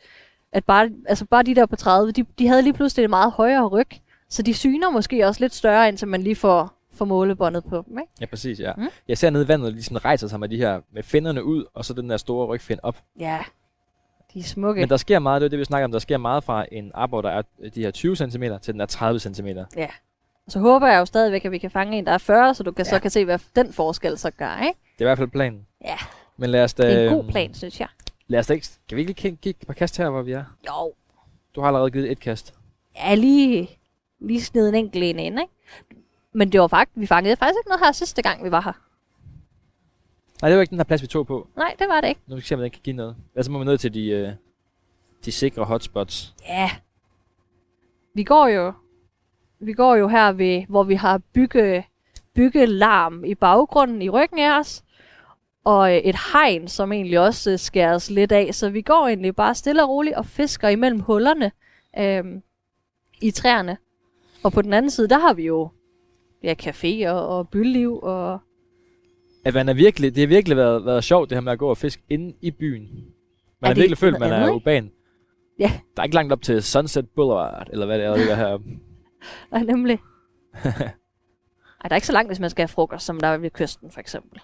[0.51, 3.31] at bare, altså bare de der på 30, de, de havde lige pludselig et meget
[3.31, 3.87] højere ryg,
[4.29, 7.99] så de syner måske også lidt større, indtil man lige får, får målebåndet på dem,
[7.99, 8.11] ikke?
[8.21, 8.73] Ja, præcis, ja.
[8.77, 8.87] Mm.
[9.07, 11.85] Jeg ser nede i vandet, ligesom rejser sig med de her, med finderne ud, og
[11.85, 12.97] så den der store rygfind op.
[13.19, 13.39] Ja,
[14.37, 14.79] de er smukke.
[14.81, 16.91] Men der sker meget, det er det, vi snakker om, der sker meget fra en
[16.93, 17.41] arbor, der er
[17.75, 19.47] de her 20 cm, til den er 30 cm.
[20.47, 22.71] Så håber jeg jo stadigvæk, at vi kan fange en, der er 40, så du
[22.71, 22.89] kan, ja.
[22.89, 22.99] så Ja.
[22.99, 24.79] kan se, hvad den forskel så gør, ikke?
[24.93, 25.65] Det er i hvert fald planen.
[25.85, 25.97] Ja.
[26.37, 26.89] Men lad os da...
[26.89, 27.87] Det er en god øhm, plan, synes jeg.
[28.27, 28.67] Lad os da ikke...
[28.89, 30.43] Kan vi ikke lige kigge, par kast her, hvor vi er?
[30.67, 30.93] Jo,
[31.55, 32.53] Du har allerede givet et kast.
[32.95, 33.69] ja, lige,
[34.21, 35.53] lige sned en enkelt en ind, ikke?
[36.33, 38.73] Men det var faktisk, vi fangede faktisk ikke noget her sidste gang, vi var her.
[40.41, 41.47] Nej, det var ikke den her plads, vi tog på.
[41.55, 42.21] Nej, det var det ikke.
[42.27, 43.15] Nu skal vi se, om den kan give noget.
[43.35, 44.29] Altså må vi ned til de, øh,
[45.25, 46.35] de sikre hotspots.
[46.47, 46.71] Ja.
[48.13, 48.73] Vi går jo,
[49.59, 51.85] vi går jo her ved, hvor vi har bygge,
[52.35, 54.83] byggelarm i baggrunden i ryggen af os.
[55.63, 58.55] Og øh, et hegn, som egentlig også øh, skæres lidt af.
[58.55, 61.51] Så vi går egentlig bare stille og roligt og fisker imellem hullerne
[61.99, 62.41] øhm,
[63.21, 63.77] i træerne.
[64.43, 65.69] Og på den anden side, der har vi jo
[66.43, 68.39] ja, caféer og byliv og
[69.47, 71.69] At man er virkelig, det har virkelig været, været sjovt, det her med at gå
[71.69, 72.83] og fiske inde i byen.
[72.83, 72.91] Man
[73.61, 74.91] Er har det virkelig følt, man er urban.
[75.59, 75.71] Ja.
[75.95, 78.57] Der er ikke langt op til Sunset Boulevard, eller hvad det er, der ligger her.
[79.53, 79.99] Ja, nemlig.
[80.63, 80.91] Ej,
[81.83, 83.91] der er ikke så langt, hvis man skal have frokost, som der er ved kysten,
[83.91, 84.41] for eksempel.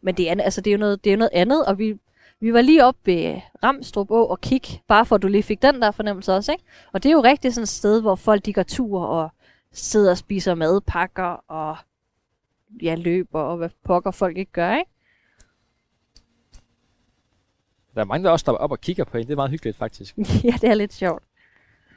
[0.00, 1.98] Men det er, altså, det er jo noget, det er jo noget andet, og vi,
[2.42, 5.62] vi var lige oppe ved Ramstrup Å og kig, bare for at du lige fik
[5.62, 6.64] den der fornemmelse også, ikke?
[6.92, 9.28] Og det er jo rigtig sådan et sted, hvor folk de går tur og
[9.72, 11.76] sidder og spiser madpakker og
[12.82, 14.90] ja, løber og hvad pokker folk ikke gør, ikke?
[17.94, 19.26] Der er mange, der også står op og kigger på en.
[19.26, 20.16] Det er meget hyggeligt, faktisk.
[20.44, 21.22] ja, det er lidt sjovt.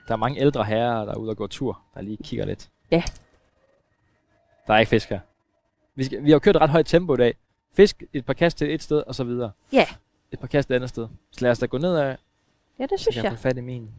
[0.08, 2.70] Der er mange ældre herrer, der er ude og gå tur, der lige kigger lidt.
[2.92, 3.04] Ja.
[4.68, 5.20] Der er ikke fisk her.
[5.96, 7.36] Vi, skal, vi har kørt et ret højt tempo i dag.
[7.74, 9.52] Fisk et par kast til et sted, og så videre.
[9.74, 9.86] Ja.
[10.32, 11.08] Et par kast et andet sted.
[11.32, 12.18] Så lad os da gå ned af,
[12.80, 13.24] Ja, det så synes jeg.
[13.24, 13.90] jeg få fat i min.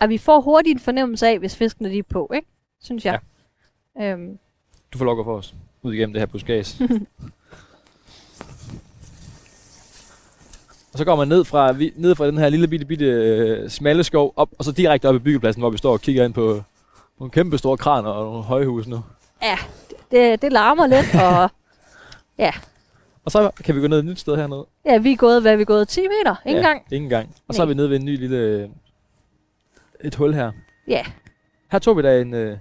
[0.00, 2.48] at vi får hurtigt en fornemmelse af, hvis fiskene de er på, ikke?
[2.80, 3.20] Synes jeg.
[3.98, 4.12] Ja.
[4.12, 4.38] Øhm,
[4.92, 5.54] Du får lov at gå for os.
[5.82, 6.80] Ud igennem det her buskads.
[10.92, 13.70] og så går man ned fra, vi, ned fra den her lille bitte, bitte øh,
[13.70, 16.34] smalle skov op, og så direkte op i byggepladsen, hvor vi står og kigger ind
[16.34, 16.62] på
[17.18, 19.00] nogle kæmpe store kraner og nogle højhus nu.
[20.10, 21.50] det, det larmer lidt, og
[23.28, 24.66] Og så kan vi gå ned et nyt sted hernede.
[24.84, 25.88] ja, vi er gået, hvad er vi gået?
[25.88, 26.36] 10 meter?
[26.46, 26.82] Ikke ja, engang?
[26.92, 27.36] Ingen gang.
[27.48, 28.70] Og så er vi nede ved en ny lille...
[30.00, 30.52] Et hul her.
[30.88, 31.04] Ja.
[31.72, 32.34] Her tog vi da en...
[32.34, 32.58] Øh,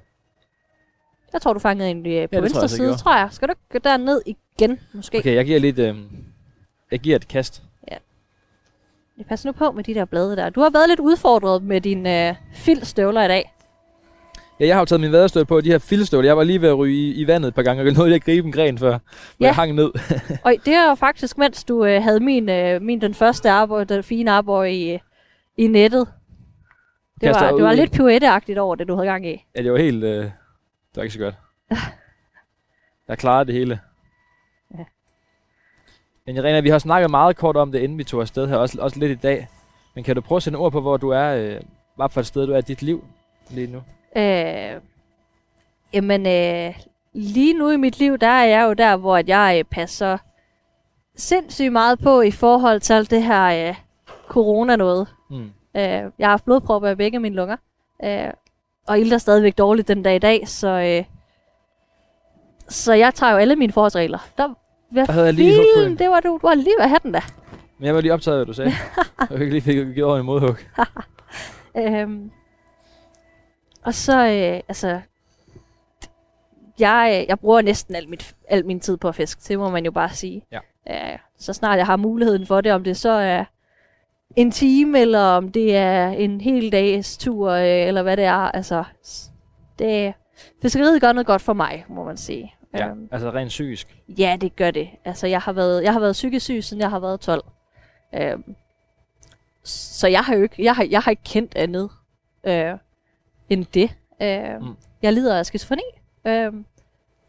[1.34, 3.02] Jeg tror, du fangede en øh, på tror jeg venstre altså, jeg side, gjorde.
[3.02, 3.28] tror jeg.
[3.32, 5.18] Skal du gå derned igen, måske?
[5.18, 5.36] Okay.
[5.36, 5.80] jeg giver lidt...
[5.80, 5.96] Øh,
[6.92, 7.64] jeg giver et kast.
[9.18, 10.50] Jeg passer nu på med de der blade der.
[10.50, 13.54] Du har været lidt udfordret med dine øh, filstøvler i dag.
[14.60, 16.30] Ja, jeg har jo taget min vaderstøvle på, de her fildstøvler.
[16.30, 18.24] Jeg var lige ved at ryge i, i vandet et par gange, og nåede at
[18.24, 19.00] gribe en gren før, Ja.
[19.40, 19.92] jeg hang ned.
[20.46, 23.84] Og det er jo faktisk, mens du øh, havde min, øh, min den første arbor,
[23.84, 25.00] den fine arbor i,
[25.58, 26.08] i nettet.
[27.22, 29.46] Det Kaster var, det var lidt pirouetteagtigt over det, du havde gang i.
[29.56, 30.04] Ja, det var helt...
[30.04, 30.32] Øh, det
[30.96, 31.36] var ikke så godt.
[33.08, 33.80] Jeg klarede det hele.
[34.78, 34.84] Ja.
[36.26, 38.78] Men Irena, vi har snakket meget kort om det, inden vi tog afsted her, også,
[38.82, 39.48] også lidt i dag.
[39.96, 41.62] Men kan du prøve at sætte ord på, hvor du er, øh,
[41.96, 43.04] hvad for et sted du er i dit liv
[43.50, 43.82] lige nu?
[44.18, 44.82] Øh,
[45.94, 46.74] jamen, øh,
[47.14, 50.18] lige nu i mit liv, der er jeg jo der, hvor at jeg øh, passer
[51.16, 53.76] sindssygt meget på i forhold til alt det her øh,
[54.28, 55.08] corona noget.
[55.30, 55.52] Hmm.
[55.76, 57.58] Øh, jeg har haft blodpropper i begge mine lunger,
[58.04, 58.30] øh,
[58.88, 61.06] og ilter stadigvæk dårligt den dag i dag, så, øh,
[62.70, 64.28] så jeg tager jo alle mine forholdsregler.
[64.38, 64.54] Der,
[64.92, 67.00] hvad Der havde jeg lige filen, det var du, du har lige ved at have
[67.04, 67.22] den der.
[67.78, 68.72] Men jeg var lige optaget, hvad du sagde.
[69.32, 70.56] jeg fik lige fik over en modhug.
[71.78, 72.32] Øhm,
[73.88, 75.02] og så, øh, altså,
[76.80, 79.86] jeg, jeg bruger næsten al, mit, al min tid på at fiske, det må man
[79.86, 80.42] jo bare sige.
[80.52, 80.60] Ja.
[80.90, 83.46] Øh, så snart jeg har muligheden for det, om det så er
[84.36, 88.52] en time, eller om det er en hel dags tur, øh, eller hvad det er,
[88.52, 88.84] altså,
[89.80, 90.14] det,
[90.62, 92.54] fiskeriet gør noget godt for mig, må man sige.
[92.74, 93.98] Ja, Øhm, altså rent psykisk.
[94.08, 94.90] Ja, det gør det.
[95.06, 97.44] Altså, jeg har været, jeg har været psykisk syg, siden jeg har været 12.
[98.16, 98.56] Øhm,
[99.64, 101.90] så jeg har jo ikke, jeg har, jeg har ikke kendt andet
[102.44, 102.74] øh,
[103.50, 103.96] end det.
[104.22, 104.68] Øh, Mm.
[104.68, 104.76] mm.
[105.02, 105.82] Jeg lider af skizofreni.
[106.28, 106.54] Øh,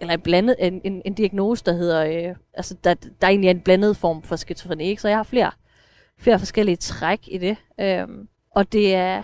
[0.01, 2.29] eller en, blandet, en, en, en diagnose, der hedder...
[2.31, 5.03] Øh, altså, der, der er egentlig en blandet form for skizofreni, ikke?
[5.03, 5.51] Så jeg har flere,
[6.19, 7.57] flere forskellige træk i det.
[7.81, 8.07] Øh,
[8.51, 9.23] og det er,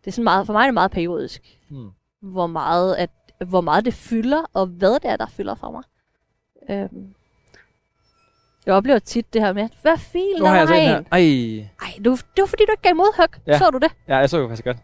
[0.00, 1.90] det er sådan meget, for mig er det meget periodisk Hmm.
[2.20, 3.10] hvor meget at,
[3.46, 5.82] hvor meget det fylder, og hvad det er, der fylder for mig.
[6.70, 7.14] Øhm.
[8.66, 10.74] Jeg oplever tit det her med, hvad filen jeg altså.
[11.12, 11.88] Ej.
[11.88, 13.28] Ej, du, det var fordi, du ikke gav modhug.
[13.46, 13.58] Ja.
[13.58, 13.92] Så du det?
[14.08, 14.76] Ja, jeg så jo faktisk godt.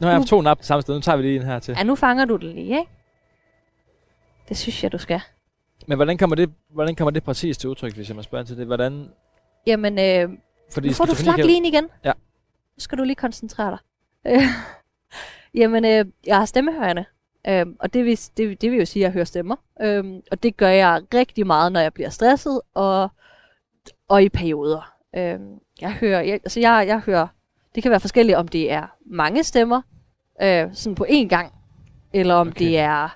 [0.00, 0.94] Nu har jeg haft to nap samme sted.
[0.94, 1.74] Nu tager vi lige en her til.
[1.78, 2.90] Ja, nu fanger du den lige, ikke?
[4.48, 5.20] Det synes jeg, du skal.
[5.86, 8.56] Men hvordan kommer det, hvordan kommer det præcis til udtryk, hvis jeg må spørge til
[8.56, 8.66] det?
[8.66, 9.08] Hvordan,
[9.66, 10.28] Jamen, øh,
[10.72, 11.88] fordi nu får du kan- lige igen.
[12.04, 12.12] Ja.
[12.76, 13.78] Nu skal du lige koncentrere dig.
[14.26, 14.42] Øh,
[15.60, 17.04] Jamen, øh, jeg har stemmehørende.
[17.48, 19.56] Øh, og det vil, det, det vil jo sige, at jeg hører stemmer.
[19.80, 23.08] Øh, og det gør jeg rigtig meget, når jeg bliver stresset og,
[24.08, 24.92] og i perioder.
[25.16, 25.38] Øh,
[25.80, 27.26] jeg hører, jeg, altså jeg, jeg hører,
[27.76, 29.82] det kan være forskelligt, om det er mange stemmer,
[30.42, 31.52] øh, sådan på én gang,
[32.12, 32.64] eller om Okay.
[32.64, 33.08] det er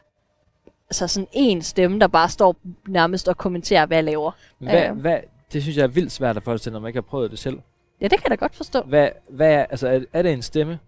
[0.91, 2.57] altså sådan en stemme, der bare står
[2.89, 4.33] nærmest og kommenterer, hvad jeg laver.
[4.59, 4.97] Hvad, Øh.
[5.01, 5.19] hvad,
[5.53, 7.59] det synes jeg er vildt svært at forestille, når man ikke har prøvet det selv.
[8.01, 8.81] Ja, det kan jeg da godt forstå.
[8.83, 10.79] Hvad, hvad er, altså, er, er det en stemme?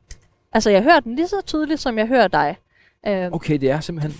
[0.52, 2.56] Altså, jeg hører den lige så tydeligt, som jeg hører dig.
[3.06, 4.14] Øh, Okay, det er simpelthen...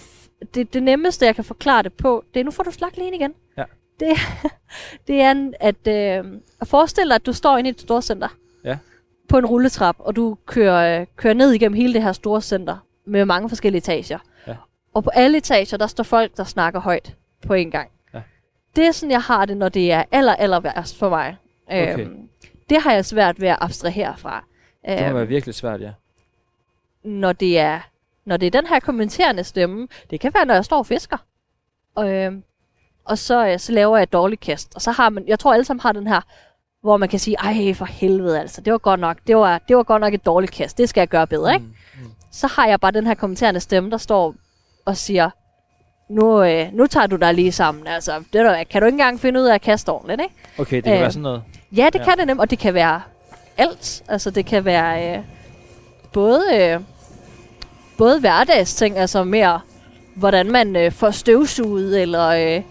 [0.55, 3.15] det, det nemmeste, jeg kan forklare det på, det er, nu får du slag lige
[3.15, 3.35] igen.
[3.59, 3.65] Ja.
[4.01, 4.09] Det,
[5.07, 8.29] det er at, øh, at forestille dig, at du står inde i et stort center.
[8.65, 8.79] Ja.
[9.29, 12.77] På en rulletrap, og du kører, øh, kører ned igennem hele det her store center
[13.05, 14.19] med mange forskellige etager.
[14.47, 14.57] Ja.
[14.95, 17.17] Og på alle etager, der står folk, der snakker højt
[17.47, 17.91] på en gang.
[18.15, 18.21] Ja.
[18.77, 21.37] Det er sådan, jeg har det, når det er aller, aller værst for mig.
[21.67, 21.99] Okay.
[22.01, 22.29] Øhm,
[22.71, 24.45] det har jeg svært ved at abstrahere fra.
[24.89, 25.91] Det må Øhm, være virkelig svært, ja.
[27.05, 27.81] når det er
[28.25, 31.17] når det er den her kommenterende stemme, det kan være, når jeg står og fisker.
[31.95, 32.33] Og, øh,
[33.05, 34.75] og så, øh, så laver jeg et dårligt kast.
[34.75, 36.21] Og så har man, jeg tror alle sammen har den her,
[36.83, 39.77] hvor man kan sige, ej for helvede altså, det var godt nok, det var, det
[39.77, 41.67] var godt nok et dårligt kast, det skal jeg gøre bedre, ikke?
[41.67, 42.11] Mm, mm.
[42.33, 44.35] Så har jeg bare den her kommenterende stemme, der står
[44.85, 45.31] og siger,
[46.11, 49.21] nu, øh, nu tager du dig lige sammen, altså, det der, kan du ikke engang
[49.21, 50.35] finde ud af at kaste ordentligt, ikke?
[50.59, 51.43] Okay, det kan Øh, være sådan noget.
[51.77, 52.05] Ja, det Ja.
[52.05, 53.01] kan det nemt, og det kan være
[53.57, 54.03] alt.
[54.09, 55.23] Altså, det kan være øh,
[56.13, 56.81] både, øh,
[57.99, 59.61] både hverdagsting, altså mere,
[60.15, 62.63] hvordan man øh, får støvsuget, eller, øh,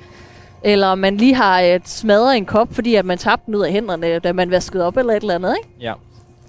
[0.64, 3.72] eller man lige har øh, smadret en kop, fordi at man tabte den ud af
[3.72, 5.70] hænderne, da man vaskede op, eller et eller andet, ikke?
[5.82, 5.94] Ja.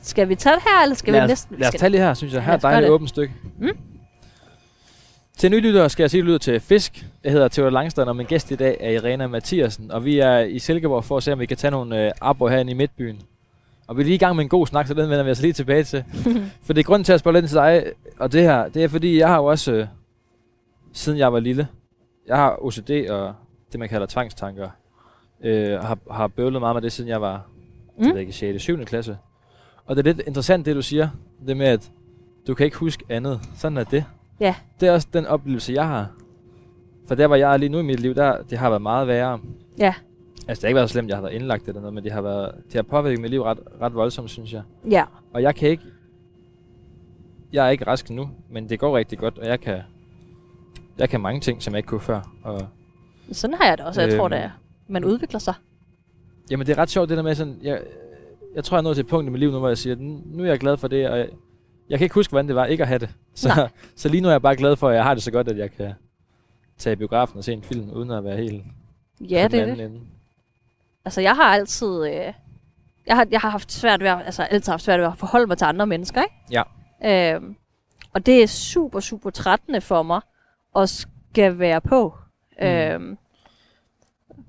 [0.03, 1.57] Skal vi tage det her, eller skal lad vi os, næsten...
[1.59, 2.43] lad os tage lige her, synes jeg.
[2.43, 2.91] Her er os et dejligt det.
[2.91, 3.35] åbent stykke.
[3.59, 3.77] Mm.
[5.37, 7.07] Til nylyttere skal jeg sige lyder til Fisk.
[7.25, 9.91] Jeg hedder Theodor Langstrand, og min gæst i dag er Irena Mathiasen.
[9.91, 12.49] Og vi er i Silkeborg for at se, om vi kan tage nogle øh, abo
[12.49, 13.21] herinde i Midtbyen.
[13.87, 15.43] Og vi er lige i gang med en god snak, så den vender vi altså
[15.43, 16.05] lige tilbage til.
[16.65, 17.85] for det er grunden til at spørge lidt til dig,
[18.19, 19.87] og det her, det er fordi, jeg har jo også, øh,
[20.93, 21.69] siden jeg var lille,
[22.27, 23.35] jeg har OCD og
[23.73, 24.69] det, man kalder tvangstanker.
[25.41, 27.47] Øh, har, har bøvlet meget med det, siden jeg var
[27.99, 28.05] mm.
[28.05, 28.63] Det ikke, 6.
[28.63, 28.85] 7.
[28.85, 29.19] klasse.
[29.87, 31.09] Og det er lidt interessant, det du siger,
[31.47, 31.93] det med, at
[32.47, 33.41] du kan ikke huske andet.
[33.57, 34.05] Sådan er det.
[34.41, 34.55] Ja.
[34.81, 36.11] Det er også den oplevelse, jeg har.
[37.09, 39.07] For der, hvor jeg er lige nu i mit liv, der, det har været meget
[39.07, 39.41] værre.
[39.79, 39.95] Ja.
[40.49, 42.13] Altså, det har ikke været så slemt, jeg har været indlagt eller noget, men det
[42.13, 44.63] har, været, det har påvirket mit liv ret, ret voldsomt, synes jeg.
[44.91, 45.83] Ja, Og jeg kan ikke...
[47.53, 49.81] Jeg er ikke rask nu, men det går rigtig godt, og jeg kan...
[50.99, 52.21] Jeg kan mange ting, som jeg ikke kunne før.
[52.43, 52.67] Og,
[53.35, 54.01] sådan har jeg det også.
[54.01, 54.31] Jeg tror, Øhm.
[54.31, 54.51] det er.
[54.89, 55.55] Man udvikler sig.
[56.51, 57.59] jamen, det er ret sjovt, det der med sådan...
[57.63, 57.81] Jeg,
[58.55, 59.97] jeg tror, jeg er nået til et punkt i mit liv nu, hvor jeg siger,
[60.25, 61.29] "Nu- er jeg glad for det, og jeg,
[61.91, 63.09] jeg kan ikke huske, hvordan det var ikke at have det.
[63.35, 63.69] Så, Nej.
[63.97, 65.59] så lige nu er jeg bare glad for, at jeg har det så godt, at
[65.59, 65.93] jeg kan
[66.79, 68.65] tage i biografen og se en film, uden at være helt
[69.21, 69.81] Ja, det er det.
[69.85, 70.01] ende.
[71.05, 72.05] Altså, jeg har altid...
[72.07, 72.33] Øh,
[73.07, 75.47] jeg, har, jeg har haft svært ved at, altså, altid haft svært ved at forholde
[75.47, 76.35] mig til andre mennesker, ikke?
[77.03, 77.35] Ja.
[77.37, 77.57] Øhm,
[78.15, 80.21] og det er super, super trættende for mig
[80.77, 82.15] at skal være på.
[82.61, 82.67] Mm.
[82.67, 83.19] Øhm,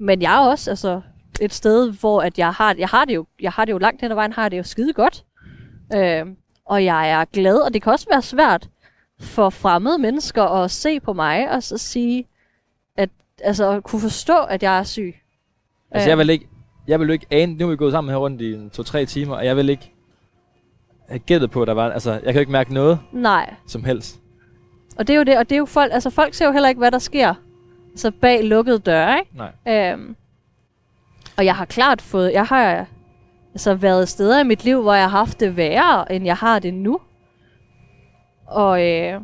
[0.04, 1.02] men jeg er også altså,
[1.42, 4.02] et sted, hvor at jeg, har, jeg, har det jo, jeg har det jo langt
[4.02, 5.26] hen ad vejen, har det jo skide godt.
[5.96, 6.36] Øhm,
[6.66, 8.70] og jeg er glad, og det kan også være svært
[9.20, 12.28] for fremmede mennesker at se på mig og så sige,
[12.98, 13.10] at
[13.44, 15.16] altså, at kunne forstå, at jeg er syg.
[15.92, 16.48] Altså, jeg vil ikke,
[16.88, 19.46] jeg vil ikke ane, nu er vi gået sammen her rundt i to-tre timer, og
[19.46, 19.92] jeg vil ikke
[21.10, 23.84] have gættet på, at der var, altså, jeg kan jo ikke mærke noget Nej, som
[23.84, 24.20] helst.
[24.98, 26.70] og det er jo det, og det er jo folk, altså folk ser jo heller
[26.70, 27.34] ikke, hvad der sker,
[27.96, 29.32] så bag lukkede døre, ikke?
[29.66, 29.92] Nej.
[29.92, 30.16] Øhm,
[31.38, 32.86] og jeg har klart fået, jeg har
[33.54, 36.60] altså været steder i mit liv, hvor jeg har haft det værre, end jeg har
[36.60, 37.00] det nu.
[38.46, 39.22] Og, øh,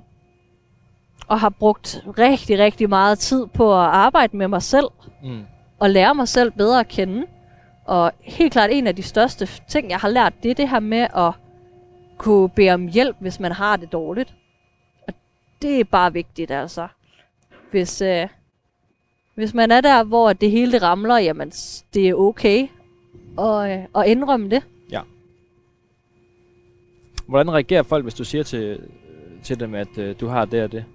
[1.27, 4.87] og har brugt rigtig, rigtig meget tid på at arbejde med mig selv,
[5.23, 5.41] Mm.
[5.79, 7.25] og lære mig selv bedre at kende.
[7.85, 10.79] Og helt klart en af de største ting, jeg har lært, det er det her
[10.79, 11.31] med at
[12.17, 14.33] kunne bede om hjælp, hvis man har det dårligt.
[15.07, 15.13] Og
[15.61, 16.87] det er bare vigtigt, altså.
[17.71, 18.27] Hvis, øh,
[19.39, 21.49] hvis man er der, hvor det hele det ramler, jamen
[21.93, 22.67] det er okay
[23.39, 24.63] at, øh, at indrømme det.
[27.27, 28.79] Hvordan reagerer folk, hvis du siger til,
[29.43, 30.85] til dem, at øh, du har det og det?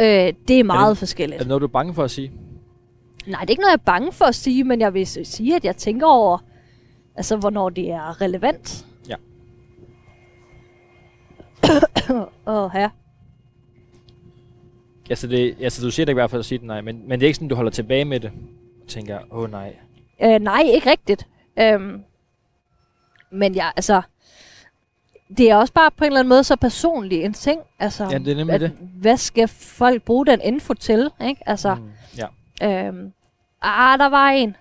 [0.00, 1.34] Øh, det er meget Er det- forskelligt.
[1.34, 2.32] Er det noget, du er bange for at sige?
[3.26, 5.56] Nej, det er ikke noget, jeg er bange for at sige, men jeg vil sige,
[5.56, 6.38] at jeg tænker over,
[7.16, 8.86] altså, hvornår det er relevant.
[9.08, 9.14] Ja.
[12.46, 12.88] Åh, her.
[15.10, 17.08] Altså, det, altså, du siger det ikke i hvert fald at sige det, nej, men,
[17.08, 18.32] men det er ikke sådan, du holder tilbage med det.
[18.82, 19.76] Og tænker, åh oh, nej.
[20.22, 21.26] Øh, nej, ikke rigtigt.
[21.58, 22.02] Øhm,
[23.30, 24.02] men jeg, altså,
[25.36, 27.60] det er også bare på en eller anden måde så personlig en ting.
[27.78, 28.72] Altså, Ja, det er nemlig at, det.
[29.00, 31.10] Hvad skal folk bruge den info til?
[31.24, 31.42] Ikke?
[31.48, 31.90] Altså, Mm,
[32.62, 32.86] ja.
[32.86, 33.12] øhm,
[33.62, 34.56] ah, der var en.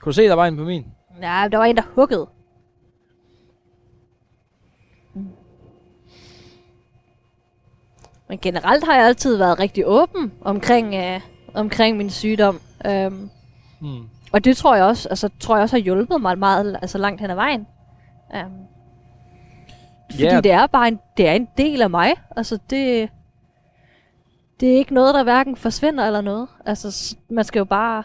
[0.00, 0.86] Kunne du se, der var en på min?
[1.22, 2.26] Ja, der var en, der huggede.
[8.28, 11.20] Men generelt har jeg altid været rigtig åben omkring, øh,
[11.54, 12.60] omkring min sygdom.
[12.86, 13.30] Øhm,
[13.80, 14.08] Mm.
[14.32, 17.20] og det tror jeg også, altså, tror jeg også har hjulpet mig meget altså, langt
[17.20, 17.66] hen ad vejen.
[18.34, 18.52] Um,
[20.10, 20.40] fordi Ja.
[20.40, 22.12] det er bare en, det er en del af mig.
[22.36, 23.08] Altså det,
[24.60, 26.48] det er ikke noget, der hverken forsvinder eller noget.
[26.66, 28.02] Altså man skal jo bare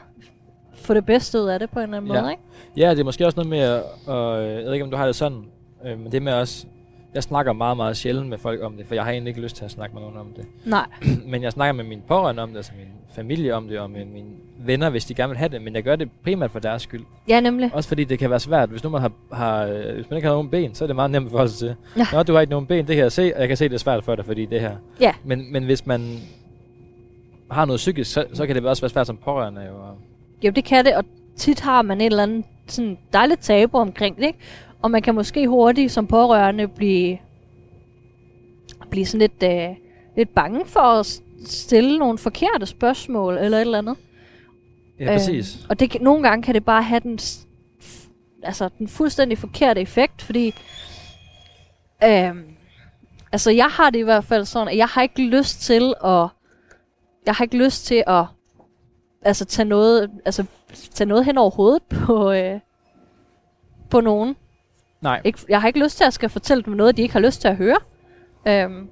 [0.73, 2.21] få det bedste ud af det på en eller anden Ja.
[2.21, 2.43] måde, ikke?
[2.77, 5.05] Ja, det er måske også noget med, at, og, jeg ved ikke, om du har
[5.05, 5.43] det sådan,
[5.85, 6.65] øh, men det med også,
[7.13, 9.55] jeg snakker meget, meget sjældent med folk om det, for jeg har egentlig ikke lyst
[9.55, 10.45] til at snakke med nogen om det.
[10.65, 10.85] Nej.
[11.31, 14.05] men jeg snakker med mine pårørende om det, altså min familie om det, og med
[14.05, 14.29] mine
[14.59, 17.05] venner, hvis de gerne vil have det, men jeg gør det primært for deres skyld.
[17.27, 17.69] Ja, nemlig.
[17.73, 20.27] Også fordi det kan være svært, hvis nu man har, har øh, hvis man ikke
[20.27, 21.75] har nogen ben, så er det meget nemt at forholde sig til.
[21.97, 22.05] Ja.
[22.13, 23.73] Nå, du har ikke nogen ben, det kan jeg se, og jeg kan se, det
[23.73, 24.75] er svært for dig, fordi det her.
[24.99, 25.13] Ja.
[25.23, 26.19] Men, men hvis man
[27.51, 29.61] har noget psykisk, så, så kan det også være svært som pårørende.
[29.61, 29.73] Jo.
[30.43, 31.05] Jo, det kan det, og
[31.35, 34.39] tit har man et eller andet sådan dejligt tabu omkring det, ikke?
[34.81, 37.17] Og man kan måske hurtigt som pårørende blive,
[38.89, 39.75] blive sådan lidt, øh,
[40.17, 43.95] lidt bange for at stille nogle forkerte spørgsmål eller et eller andet.
[44.99, 45.55] Ja, præcis.
[45.55, 47.19] Øh, og det, nogle gange kan det bare have den,
[48.43, 50.53] altså, den fuldstændig forkerte effekt, fordi
[52.03, 52.35] øh,
[53.31, 56.27] altså jeg har det i hvert fald sådan, at jeg har ikke lyst til at
[57.25, 58.25] jeg har ikke lyst til at
[59.21, 60.45] altså tage noget, altså
[60.91, 62.59] tage noget hen over hovedet på, øh,
[63.89, 64.35] på nogen.
[65.01, 65.21] Nej.
[65.23, 67.41] Ikke, jeg har ikke lyst til at skal fortælle dem noget, de ikke har lyst
[67.41, 67.77] til at høre.
[68.47, 68.87] Øhm.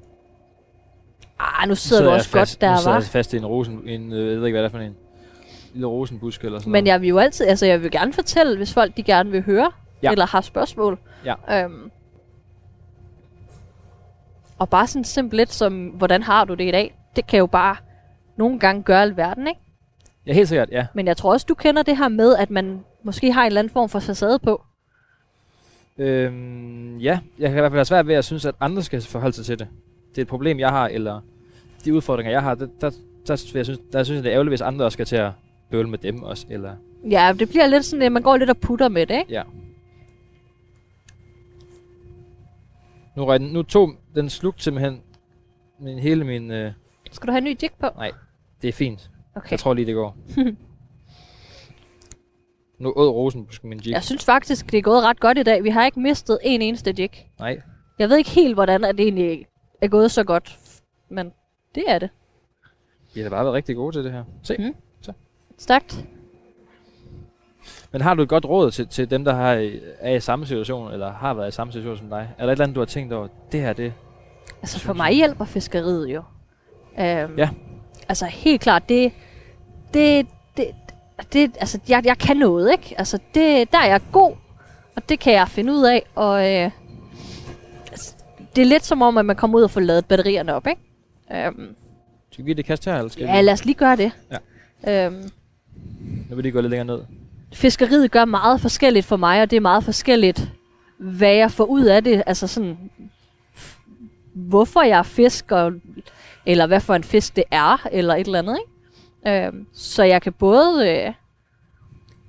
[1.40, 3.00] Ah, nu sidder du også fast, godt der, nu sidder var.
[3.00, 4.96] jeg fast i en rosen, en, øh, jeg ved ikke, hvad det er for en
[5.74, 6.92] lille rosenbusk eller sådan Men noget.
[6.94, 9.72] jeg vil jo altid, altså jeg vil gerne fortælle, hvis folk de gerne vil høre,
[10.04, 10.12] Ja.
[10.12, 11.00] eller har spørgsmål.
[11.26, 11.64] Ja.
[11.64, 11.92] Øhm.
[14.60, 16.98] Og bare sådan simpelt lidt som, hvordan har du det i dag?
[17.16, 17.76] Det kan jo bare
[18.38, 19.60] nogle gange gøre alverden, ikke?
[20.28, 20.88] Ja, helt sikkert, ja.
[20.94, 23.60] Men jeg tror også, du kender det her med, at man måske har en eller
[23.60, 24.64] anden form for facade på.
[25.98, 29.02] Øhm, ja, jeg kan i hvert fald have svært ved at synes, at andre skal
[29.02, 29.68] forholde sig til det.
[30.10, 31.22] Det er et problem, jeg har, eller
[31.86, 32.90] de udfordringer, jeg har, der, der,
[33.28, 35.32] der, jeg synes, der synes jeg, det er ærgerligt, hvis andre også skal til at
[35.72, 36.46] bøvle med dem også.
[36.50, 36.76] Eller,
[37.10, 39.34] Ja, det bliver lidt sådan, at man går lidt og putter med det, ikke?
[39.34, 39.44] ja.
[43.16, 45.02] Nu, røg den, nu tog den slugt simpelthen
[45.80, 46.52] min, hele min...
[46.52, 46.72] Øh,
[47.12, 47.88] Skal du have en ny jig på?
[48.62, 49.10] det er fint.
[49.36, 49.52] Okay.
[49.52, 50.18] Jeg tror lige, det går.
[52.80, 53.92] nu åd rosenbusken min jig.
[53.94, 55.64] Jeg synes faktisk, det er gået ret godt i dag.
[55.64, 57.10] Vi har ikke mistet en eneste jig.
[57.40, 57.62] Nej,
[58.00, 59.46] Jeg ved ikke helt, hvordan det egentlig
[59.82, 60.58] er gået så godt.
[61.10, 61.32] Men
[61.76, 62.10] det er det.
[63.16, 64.24] I har bare været rigtig gode til det her.
[64.44, 64.56] Se.
[64.60, 64.76] Mm.
[65.58, 66.06] Stærkt.
[67.92, 69.70] Men har du et godt råd til, til dem, der har,
[70.00, 72.30] er i samme situation, eller har været i samme situation som dig?
[72.38, 73.94] Er der et eller andet, du har tænkt over, det her, det...
[74.62, 76.24] Altså for mig hjælper fiskeriet jo.
[77.00, 77.50] Øhm, Ja.
[78.10, 79.12] Altså helt klart, det,
[79.94, 80.28] det,
[81.24, 82.96] det, det altså jeg, jeg kan noget, ikke?
[82.98, 84.36] Altså det, der er jeg god,
[84.96, 86.72] og det kan jeg finde ud af, og øh,
[87.92, 88.14] altså,
[88.56, 90.82] det er lidt som om, at man kommer ud og får lavet batterierne op, ikke?
[91.48, 91.76] Øhm,
[92.32, 94.12] Skal vi give det et kast her, eller skal ja, lad os lige gøre det.
[94.86, 95.06] Ja.
[95.06, 95.32] Øhm?
[96.30, 97.04] Nu vil lige gå lidt længere ned.
[97.54, 100.52] fiskeriet gør meget forskelligt for mig, og det er meget forskelligt,
[100.98, 102.24] hvad jeg får ud af det.
[102.26, 102.78] Altså sådan,
[104.34, 105.72] hvorfor jeg fisker,
[106.46, 108.58] eller hvad for en fisk det er, eller et eller andet.
[108.60, 108.72] Ikke?
[109.28, 111.14] Øhm, så jeg kan både, øh,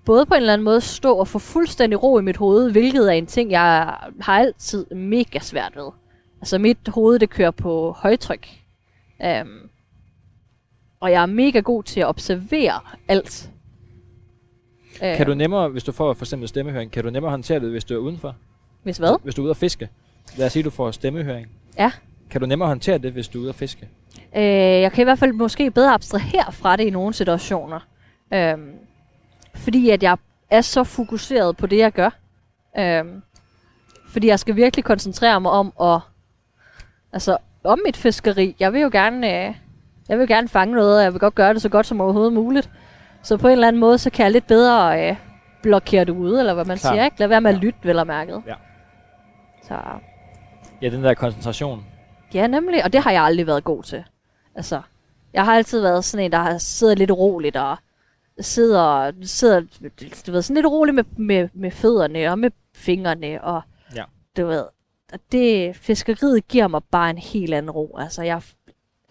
[0.05, 3.09] både på en eller anden måde stå og få fuldstændig ro i mit hoved, hvilket
[3.09, 5.91] er en ting, jeg har altid mega svært ved.
[6.41, 8.49] Altså mit hoved, det kører på højtryk.
[9.25, 9.69] Øhm,
[11.01, 13.51] og jeg er mega god til at observere alt.
[15.01, 17.85] Kan du nemmere, hvis du får for eksempel stemmehøring, kan du nemmere håndtere det, hvis
[17.85, 18.35] du er udenfor?
[18.83, 19.23] Hvis hvad?
[19.23, 19.89] Hvis du er ude at fiske.
[20.37, 21.49] Lad os sige, du får stemmehøring.
[21.79, 21.93] Ja.
[22.31, 23.89] Kan du nemmere håndtere det, hvis du er ude at fiske?
[24.37, 24.43] Øh,
[24.83, 27.81] jeg kan i hvert fald måske bedre abstrahere fra det i nogle situationer.
[28.35, 28.72] Øhm,
[29.55, 30.16] fordi at jeg
[30.51, 32.11] er så fokuseret på det, jeg gør.
[32.79, 33.22] Øhm,
[34.09, 36.01] fordi jeg skal virkelig koncentrere mig om at,
[37.12, 38.57] altså om mit fiskeri.
[38.61, 39.55] Jeg vil jo gerne, øh,
[40.09, 42.33] jeg vil gerne fange noget, og jeg vil godt gøre det så godt som overhovedet
[42.33, 42.70] muligt.
[43.22, 45.16] Så på en eller anden måde, så kan jeg lidt bedre øh,
[45.62, 46.95] blokere det ude, eller hvad man Klart.
[46.95, 47.05] siger.
[47.05, 47.18] Ikke?
[47.18, 48.43] Lad være med at lytte, vel og mærket.
[48.47, 48.55] Ja.
[49.62, 49.74] Så
[50.83, 51.85] Ja, den der koncentration.
[52.35, 52.85] Ja, nemlig.
[52.85, 54.05] Og det har jeg aldrig været god til.
[54.55, 54.83] Altså,
[55.33, 57.76] jeg har altid været sådan en, der har siddet lidt roligt og
[58.41, 59.61] sidder, sidder
[60.26, 63.45] du ved, sådan lidt roligt med, med, med fødderne og med fingrene.
[63.45, 63.62] Og,
[63.95, 64.05] Ja.
[64.37, 64.64] Du ved,
[65.12, 67.97] og det, fiskeriet giver mig bare en helt anden ro.
[67.99, 68.43] Altså, jeg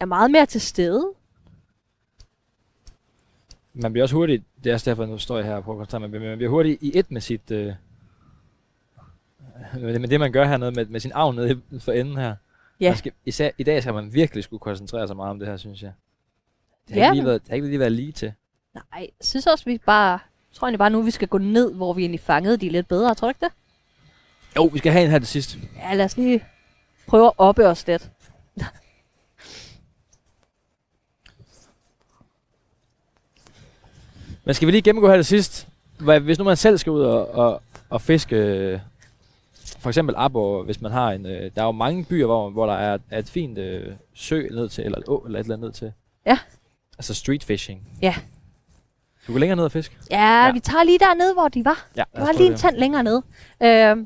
[0.00, 1.12] er meget mere til stede
[3.82, 6.10] man bliver også hurtigt, det er også derfor, nu står jeg her at koncentrere mig,
[6.10, 7.72] men man bliver hurtigt i et med sit, øh,
[9.80, 12.36] med det, man gør hernede, med, med sin arv nede for enden her.
[12.80, 12.90] Ja.
[12.90, 15.56] Man skal, især, I dag skal man virkelig skulle koncentrere sig meget om det her,
[15.56, 15.92] synes jeg.
[16.88, 18.32] Det har, Ja, ikke, lige været, det har ikke lige været lige til.
[18.74, 20.10] Nej, jeg synes også, vi bare...
[20.12, 22.88] Jeg tror egentlig bare nu, vi skal gå ned, hvor vi egentlig fangede de lidt
[22.88, 23.14] bedre.
[23.14, 23.52] Tror du ikke det?
[24.56, 25.58] Jo, vi skal have en her til sidst.
[25.76, 26.44] Ja, lad os lige
[27.06, 28.10] prøve at oppe os lidt.
[34.44, 35.68] Men skal vi lige gennemgå her til sidst?
[35.98, 38.82] Hvad, hvis nu man selv skal ud og, og, og fiske,
[39.78, 41.26] for eksempel Arbor, hvis man har en...
[41.26, 44.42] Øh, der er jo mange byer, hvor, hvor der er, er et fint øh, sø
[44.50, 45.92] ned til, eller et å, eller et eller andet ned til.
[46.26, 46.38] Ja.
[46.98, 47.80] Altså street fishing.
[48.02, 48.14] Ja.
[49.26, 49.98] Du går længere ned og fisk?
[50.10, 50.52] Ja, Ja.
[50.52, 51.86] vi tager lige dernede, hvor de var.
[51.96, 53.22] Ja, Der var lige en tand længere nede.
[53.62, 53.96] Øh,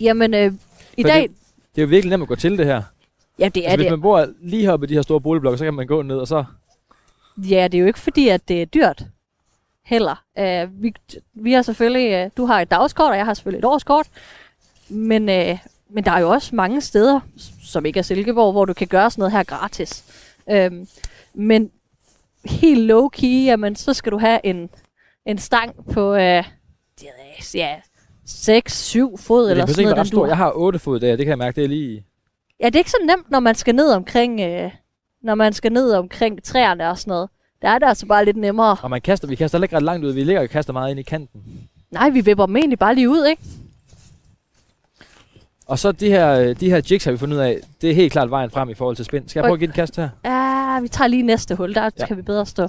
[0.00, 0.52] jamen, øh,
[0.96, 1.22] i For dag...
[1.22, 1.30] Det,
[1.74, 2.82] det er jo virkelig nemt at gå til det her.
[3.38, 3.92] Ja, det er altså, hvis det.
[3.92, 6.28] man bor lige heroppe i de her store boligblokke, så kan man gå ned, og
[6.28, 6.44] så...
[7.38, 9.04] Ja, det er jo ikke fordi, at det er dyrt
[9.84, 10.24] heller.
[10.38, 10.94] Uh, vi,
[11.34, 14.08] vi har selvfølgelig, uh, du har et dagskort, og jeg har selvfølgelig et årskort.
[14.88, 15.58] Men, uh,
[15.90, 17.20] men der er jo også mange steder,
[17.62, 20.04] som ikke er Silkeborg, hvor du kan gøre sådan noget her gratis.
[20.46, 20.88] Um,
[21.34, 21.70] men
[22.44, 24.70] helt low-key, jamen, så skal du have en,
[25.26, 26.44] en stang på ikke,
[27.54, 27.76] ja,
[28.28, 29.96] 6-7 fod eller er sådan noget.
[29.96, 30.18] den stor.
[30.18, 30.26] dur.
[30.26, 32.06] Jeg har 8 fod der, det kan jeg mærke, det er lige...
[32.60, 34.70] Ja, det er ikke så nemt, når man skal ned omkring, øh,
[35.22, 37.28] når man skal ned omkring træerne og sådan noget.
[37.64, 38.76] Der er det altså bare lidt nemmere.
[38.82, 40.12] Og man kaster, vi kaster ikke ret langt ud.
[40.12, 41.40] Vi ligger og kaster meget ind i kanten.
[41.90, 43.42] Nej, vi vipper dem egentlig bare lige ud, ikke?
[45.66, 48.12] Og så de her, de her jigs har vi fundet ud af, det er helt
[48.12, 49.28] klart vejen frem i forhold til spind.
[49.28, 50.08] Skal jeg prøve at give et kast her?
[50.24, 52.06] Ja, vi tager lige næste hul, der Ja.
[52.06, 52.62] kan vi bedre stå.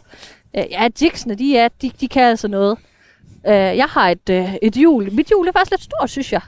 [0.57, 2.77] Øh, ja, jigsene, de, er, de, de kan altså noget.
[3.47, 5.13] Øh, jeg har et, øh, et hjul.
[5.13, 6.41] Mit hjul er faktisk lidt stort, synes jeg.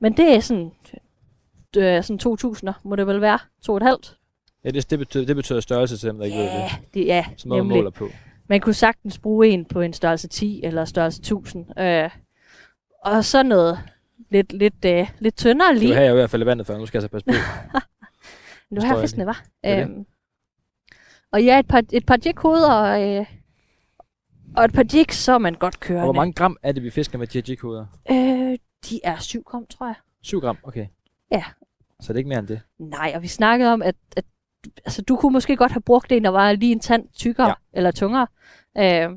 [0.00, 0.70] Men det er sådan,
[1.74, 3.38] sådan 2000'er, må det vel være.
[3.64, 4.16] To og et halvt.
[4.64, 6.94] Ja, det, det, betyder, det betyder størrelse til dem, der ikke ved Ja, det.
[6.94, 7.76] det er Som noget, man nemlig.
[7.78, 8.08] måler på.
[8.48, 11.80] Man kunne sagtens bruge en på en størrelse 10 eller størrelse 1000.
[11.80, 12.10] Øh,
[13.04, 13.78] og så noget
[14.30, 15.94] lidt, lidt, øh, lidt tyndere Det lige.
[15.94, 17.32] har jeg jo i hvert fald vandet før, nu skal jeg så passe på.
[18.70, 19.44] Nu har jeg fiskene, var.
[19.64, 19.82] Det det.
[19.82, 20.06] Øhm,
[21.32, 23.26] og ja, et par, et par jighoveder og, øh,
[24.56, 26.04] og et par jigs, så er man godt Og kørende.
[26.04, 27.86] hvor mange gram er det, vi fisker med de her jighoveder?
[28.10, 28.58] Øh,
[28.90, 29.94] de er 7 gram, tror jeg.
[30.22, 30.86] 7 gram, okay.
[31.32, 31.44] Ja.
[32.00, 32.60] Så det er ikke mere end det.
[32.78, 34.24] Nej, og vi snakkede om, at, at
[34.84, 37.54] altså, du kunne måske godt have brugt en, der var lige en tand tykkere Ja.
[37.72, 38.26] eller tungere.
[38.78, 39.10] Øh,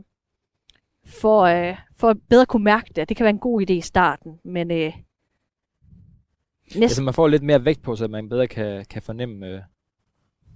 [1.06, 3.10] for, øh, for at bedre kunne mærke det.
[3.10, 4.94] Det kan være en god idé i starten, men øh,
[6.66, 9.62] næsten, Altså, man får lidt mere vægt på, så man bedre kan, kan fornemme, øh,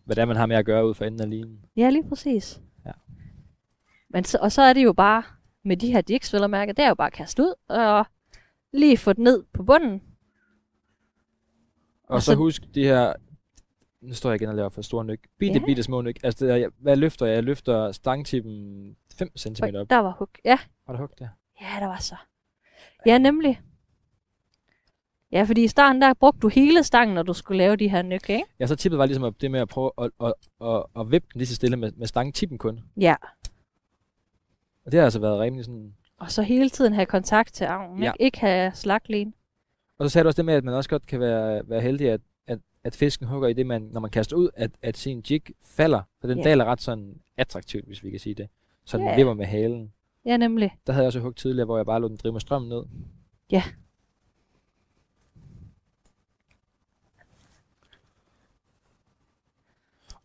[0.06, 1.60] hvad det er, man har med at gøre ud for enden af linen.
[1.78, 2.62] Ja, lige præcis.
[2.86, 2.92] Ja.
[4.10, 5.24] Men så, og så er det jo bare,
[5.66, 6.02] med de her
[6.34, 8.06] vel at mærke, det er jo bare at kaste ud, og
[8.74, 10.02] lige få den ned på bunden.
[12.04, 13.14] Og, Og så, så- husk de her,
[14.02, 15.20] nu står jeg igen og laver for store nyk.
[15.40, 15.66] Bitte, Ja.
[15.66, 16.18] bitte små nyk.
[16.24, 17.36] Altså, det er, hvad løfter jeg?
[17.36, 19.90] Jeg løfter stangtippen 5 cm op.
[19.90, 20.30] der var hug.
[20.46, 21.28] Ja, Var der hug der?
[21.62, 22.16] ja, der var så.
[23.06, 23.62] Ja, nemlig.
[25.32, 28.02] Ja, fordi i starten, der brugte du hele stangen, når du skulle lave de her
[28.02, 28.44] nyk, ikke?
[28.60, 31.40] Ja, så tippet var ligesom det med at prøve at, at, at, at vippe den
[31.40, 32.80] lige så stille med, med stangtippen kun.
[32.98, 33.16] Ja.
[34.86, 35.94] Og det har altså været rimelig sådan...
[36.20, 38.12] Og så hele tiden have kontakt til armen, ja.
[38.12, 38.24] ikke?
[38.24, 39.34] Ikke have slaglen.
[40.00, 42.10] Og så sagde du også det med, at man også godt kan være, være heldig,
[42.10, 42.22] at,
[42.90, 46.02] at, fisken hugger i det, man, når man kaster ud, at, at sin jig falder.
[46.22, 46.44] Så den Ja.
[46.44, 48.50] daler ret sådan attraktivt, hvis vi kan sige det.
[48.86, 49.16] Så den Ja.
[49.16, 49.94] vipper med halen.
[50.26, 50.76] Ja, nemlig.
[50.88, 52.84] Der havde jeg også hugget tidligere, hvor jeg bare lod den drive med strømmen ned.
[53.52, 53.64] Ja.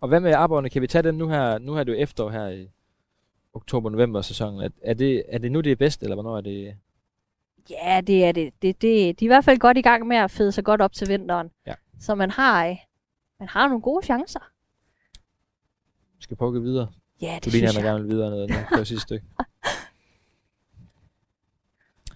[0.00, 0.72] Og hvad med arbejdet?
[0.72, 1.58] Kan vi tage dem nu her?
[1.58, 2.68] Nu er det jo efterår her i
[3.54, 4.60] oktober-november sæsonen.
[4.60, 6.76] Er, er, det, er det nu det er bedst, eller hvornår er det?
[7.70, 8.52] Ja, det er det.
[8.62, 10.80] det, det de er i hvert fald godt i gang med at fede sig godt
[10.80, 11.50] op til vinteren.
[11.66, 11.74] Ja.
[12.04, 12.76] Så man har, øh,
[13.40, 14.40] man har nogle gode chancer.
[16.16, 16.88] Vi skal prøve at gå videre.
[17.22, 17.90] Ja, det Du ligner, synes jeg.
[17.90, 19.26] gerne vil videre noget nu på sidste stykke.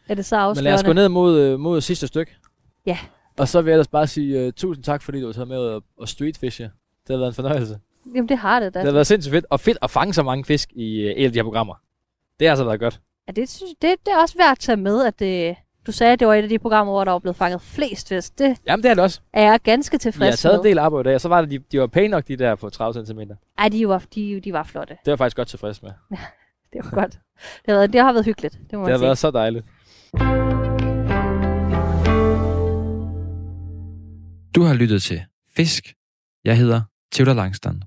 [0.09, 1.03] Er det så Men lad os gå afslørende?
[1.03, 2.37] ned mod, øh, mod sidste stykke.
[2.87, 2.99] Ja.
[3.39, 5.57] Og så vil jeg ellers bare sige uh, tusind tak, fordi du har taget med
[5.59, 6.65] og, og streetfishe.
[6.65, 6.73] Det
[7.11, 7.81] har været en fornøjelse.
[8.15, 8.79] Jamen, det har det da.
[8.79, 11.25] Det har været sindssygt fedt, og fedt at fange så mange fisk i uh, et
[11.25, 11.75] af de her programmer.
[12.41, 13.01] Det har altså været godt.
[13.27, 15.57] Ja, det, synes, det, det er også værd at tage med, at det,
[15.89, 18.09] du sagde, at det var et af de programmer, hvor der var blevet fanget flest
[18.09, 18.39] fisk.
[18.39, 19.21] Det Jamen, det er det også.
[19.33, 20.65] er jeg ganske tilfreds taget en med.
[20.71, 22.55] del arbejde i dag, og så var det, de, de var pæne nok, de der
[22.55, 23.19] på 30 cm.
[23.19, 24.97] Det Ej, de var, de, de var flotte.
[25.07, 25.91] var jeg faktisk godt tilfreds med.
[26.73, 27.13] Det var godt.
[27.13, 27.21] Det
[27.69, 28.59] har, været, det har været hyggeligt.
[28.71, 29.05] Det må Det har sige.
[29.07, 29.65] været så dejligt.
[34.55, 35.23] Du har lyttet til
[35.57, 35.95] Fisk.
[36.45, 36.81] Jeg hedder
[37.13, 37.83] Theodor Langstrand.